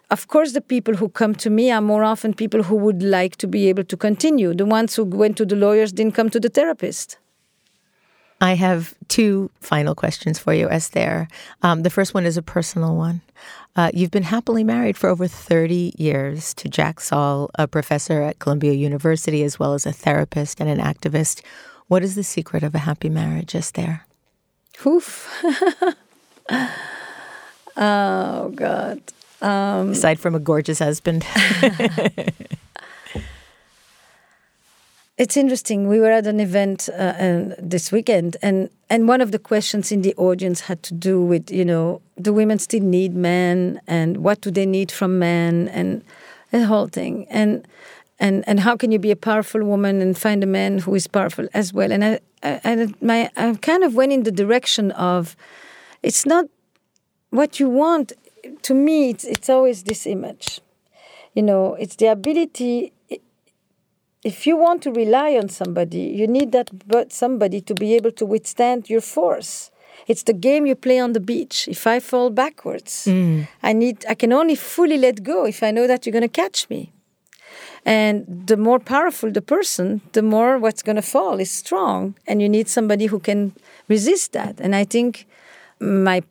[0.09, 3.35] Of course, the people who come to me are more often people who would like
[3.37, 4.53] to be able to continue.
[4.53, 7.17] The ones who went to the lawyers didn't come to the therapist.
[8.43, 11.29] I have two final questions for you, Esther.
[11.61, 13.21] Um, the first one is a personal one.
[13.77, 18.39] Uh, you've been happily married for over 30 years to Jack Saul, a professor at
[18.39, 21.41] Columbia University, as well as a therapist and an activist.
[21.87, 24.01] What is the secret of a happy marriage, Esther?
[24.85, 25.41] Oof.
[27.77, 29.01] oh, God.
[29.41, 31.25] Um, Aside from a gorgeous husband.
[35.15, 35.87] It's interesting.
[35.87, 40.01] We were at an event uh, this weekend, and and one of the questions in
[40.01, 44.41] the audience had to do with you know do women still need men, and what
[44.41, 46.03] do they need from men, and
[46.49, 47.63] the whole thing, and
[48.19, 51.05] and and how can you be a powerful woman and find a man who is
[51.05, 51.91] powerful as well?
[51.91, 55.35] And I, I, I my I kind of went in the direction of,
[56.01, 56.45] it's not
[57.29, 58.13] what you want.
[58.63, 60.59] To me, it's it's always this image,
[61.35, 62.93] you know, it's the ability
[64.23, 68.11] if you want to rely on somebody, you need that but somebody to be able
[68.11, 69.71] to withstand your force.
[70.07, 71.67] It's the game you play on the beach.
[71.67, 73.47] If I fall backwards, mm.
[73.61, 76.41] I need I can only fully let go if I know that you're going to
[76.41, 76.91] catch me.
[77.85, 82.41] And the more powerful the person, the more what's going to fall is strong, and
[82.41, 83.53] you need somebody who can
[83.89, 84.59] resist that.
[84.59, 85.27] And I think
[85.79, 86.23] my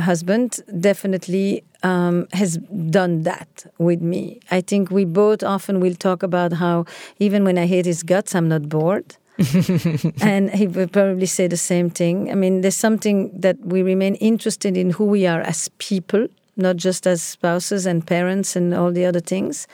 [0.00, 2.56] husband definitely um, has
[2.90, 4.40] done that with me.
[4.50, 6.86] I think we both often will talk about how
[7.18, 9.16] even when I hate his guts, I'm not bored.
[10.20, 12.30] and he would probably say the same thing.
[12.30, 16.76] I mean, there's something that we remain interested in who we are as people, not
[16.76, 19.66] just as spouses and parents and all the other things.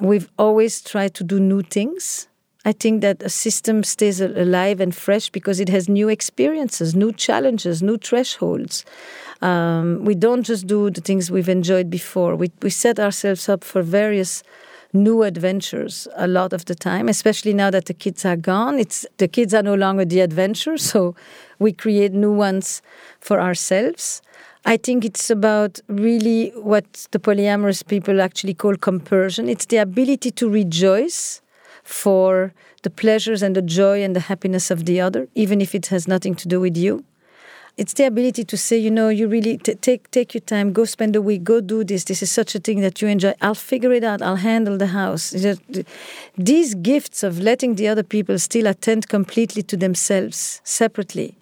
[0.00, 2.28] We've always tried to do new things.
[2.66, 7.12] I think that a system stays alive and fresh because it has new experiences, new
[7.12, 8.84] challenges, new thresholds.
[9.40, 12.34] Um, we don't just do the things we've enjoyed before.
[12.34, 14.42] We, we set ourselves up for various
[14.92, 18.80] new adventures a lot of the time, especially now that the kids are gone.
[18.80, 21.14] It's the kids are no longer the adventure, so
[21.60, 22.82] we create new ones
[23.20, 24.22] for ourselves.
[24.64, 29.48] I think it's about really what the polyamorous people actually call compersion.
[29.48, 31.42] It's the ability to rejoice
[31.86, 35.86] for the pleasures and the joy and the happiness of the other, even if it
[35.86, 37.04] has nothing to do with you
[37.76, 40.84] it's the ability to say, you know, you really t- take take your time, go
[40.84, 42.04] spend a week, go do this.
[42.04, 43.34] This is such a thing that you enjoy.
[43.42, 44.22] I'll figure it out.
[44.22, 45.34] I'll handle the house.
[46.38, 51.34] These gifts of letting the other people still attend completely to themselves separately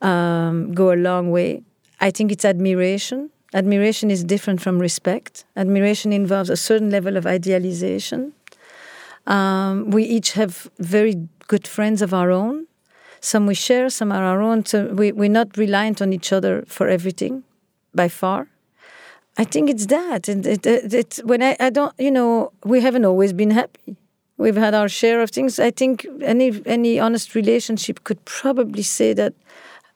[0.00, 1.62] um, go a long way.
[2.00, 3.30] I think it's admiration.
[3.54, 5.44] Admiration is different from respect.
[5.56, 8.32] Admiration involves a certain level of idealization.
[9.26, 12.66] Um, we each have very good friends of our own
[13.24, 14.66] some we share, some are our own.
[14.66, 17.44] So we, we're not reliant on each other for everything,
[17.94, 18.48] by far.
[19.38, 20.28] I think it's that.
[20.28, 23.96] And it, it, it, when I, I don't, you know, we haven't always been happy.
[24.38, 25.60] We've had our share of things.
[25.60, 29.34] I think any any honest relationship could probably say that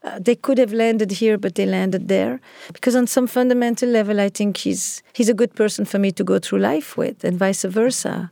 [0.04, 2.40] uh, they could have landed here, but they landed there.
[2.72, 6.22] Because on some fundamental level, I think he's he's a good person for me to
[6.22, 8.30] go through life with, and vice versa.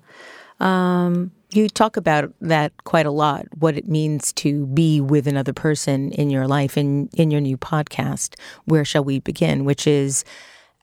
[0.61, 5.53] Um, you talk about that quite a lot, what it means to be with another
[5.53, 8.35] person in your life in, in your new podcast,
[8.65, 10.25] Where Shall We Begin, which is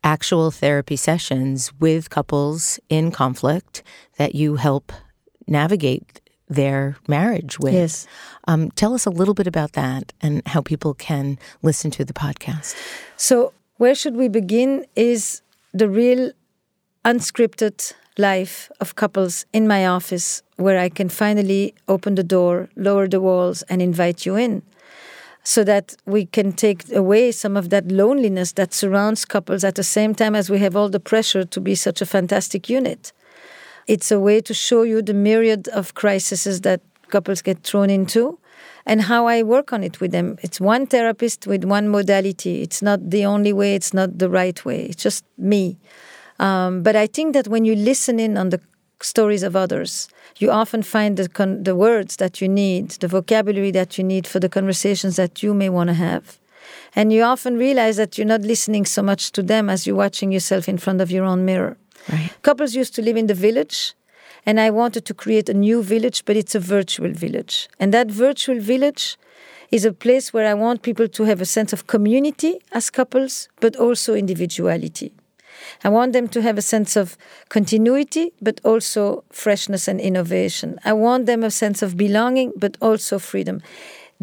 [0.03, 3.83] actual therapy sessions with couples in conflict
[4.17, 4.91] that you help
[5.47, 7.73] navigate their marriage with.
[7.73, 8.07] Yes.
[8.47, 12.13] Um, tell us a little bit about that and how people can listen to the
[12.13, 12.75] podcast.
[13.15, 15.41] So, where should we begin is
[15.73, 16.31] the real
[17.05, 23.07] unscripted life of couples in my office where I can finally open the door, lower
[23.07, 24.63] the walls, and invite you in
[25.43, 29.83] so that we can take away some of that loneliness that surrounds couples at the
[29.83, 33.11] same time as we have all the pressure to be such a fantastic unit.
[33.87, 38.37] It's a way to show you the myriad of crises that couples get thrown into
[38.85, 40.37] and how I work on it with them.
[40.41, 42.61] It's one therapist with one modality.
[42.61, 44.85] It's not the only way, it's not the right way.
[44.85, 45.77] It's just me.
[46.41, 48.59] Um, but I think that when you listen in on the
[48.99, 53.71] stories of others, you often find the, con- the words that you need, the vocabulary
[53.71, 56.39] that you need for the conversations that you may want to have.
[56.95, 60.31] And you often realize that you're not listening so much to them as you're watching
[60.31, 61.77] yourself in front of your own mirror.
[62.11, 62.31] Right.
[62.41, 63.93] Couples used to live in the village,
[64.45, 67.69] and I wanted to create a new village, but it's a virtual village.
[67.79, 69.17] And that virtual village
[69.69, 73.47] is a place where I want people to have a sense of community as couples,
[73.59, 75.13] but also individuality.
[75.83, 77.17] I want them to have a sense of
[77.49, 80.79] continuity, but also freshness and innovation.
[80.83, 83.61] I want them a sense of belonging, but also freedom.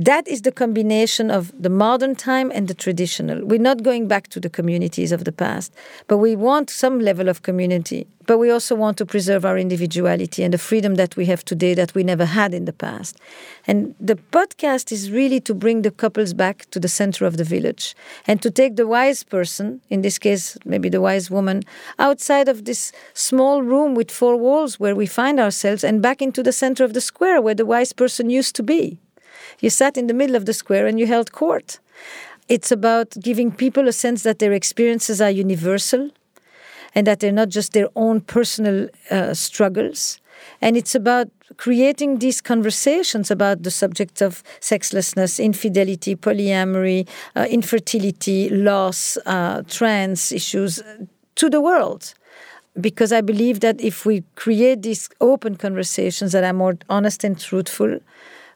[0.01, 3.45] That is the combination of the modern time and the traditional.
[3.45, 5.75] We're not going back to the communities of the past,
[6.07, 8.07] but we want some level of community.
[8.25, 11.75] But we also want to preserve our individuality and the freedom that we have today
[11.75, 13.19] that we never had in the past.
[13.67, 17.43] And the podcast is really to bring the couples back to the center of the
[17.43, 17.97] village
[18.29, 21.65] and to take the wise person, in this case, maybe the wise woman,
[21.99, 26.45] outside of this small room with four walls where we find ourselves and back into
[26.45, 29.01] the center of the square where the wise person used to be.
[29.61, 31.81] You sat in the middle of the square and you held court.
[32.49, 36.11] It's about giving people a sense that their experiences are universal
[36.95, 40.21] and that they're not just their own personal uh, struggles.
[40.61, 48.49] And it's about creating these conversations about the subject of sexlessness, infidelity, polyamory, uh, infertility,
[48.49, 50.83] loss, uh, trans issues
[51.35, 52.15] to the world.
[52.81, 57.39] Because I believe that if we create these open conversations that are more honest and
[57.39, 57.99] truthful,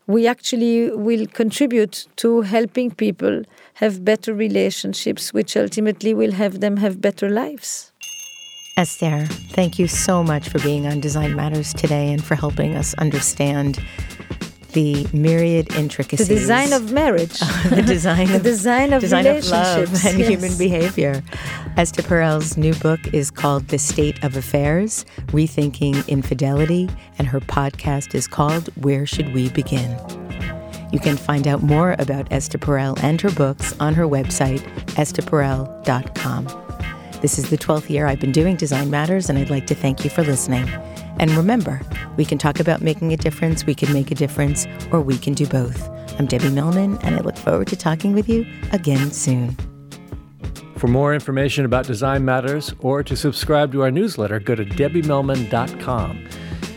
[0.06, 3.42] we actually will contribute to helping people
[3.74, 7.92] have better relationships, which ultimately will have them have better lives.
[8.76, 12.94] Esther, thank you so much for being on Design Matters today and for helping us
[12.94, 13.78] understand
[14.72, 16.28] the myriad intricacies.
[16.28, 17.38] The design of marriage.
[17.70, 20.28] the design the of, design of design of love and yes.
[20.28, 21.22] human behavior.
[21.76, 28.14] Esther Perel's new book is called The State of Affairs Rethinking Infidelity, and her podcast
[28.14, 29.96] is called Where Should We Begin?
[30.92, 34.60] You can find out more about Esther Perel and her books on her website,
[34.96, 36.44] estherperel.com.
[37.22, 40.04] This is the 12th year I've been doing Design Matters, and I'd like to thank
[40.04, 40.68] you for listening.
[41.22, 41.80] And remember,
[42.16, 45.34] we can talk about making a difference, we can make a difference, or we can
[45.34, 45.88] do both.
[46.18, 49.56] I'm Debbie Millman, and I look forward to talking with you again soon.
[50.78, 56.28] For more information about Design Matters or to subscribe to our newsletter, go to debbiemillman.com.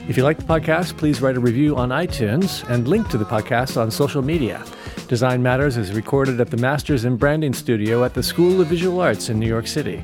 [0.08, 3.26] If you like the podcast, please write a review on iTunes and link to the
[3.26, 4.64] podcast on social media.
[5.08, 9.02] Design Matters is recorded at the Masters in Branding Studio at the School of Visual
[9.02, 10.04] Arts in New York City.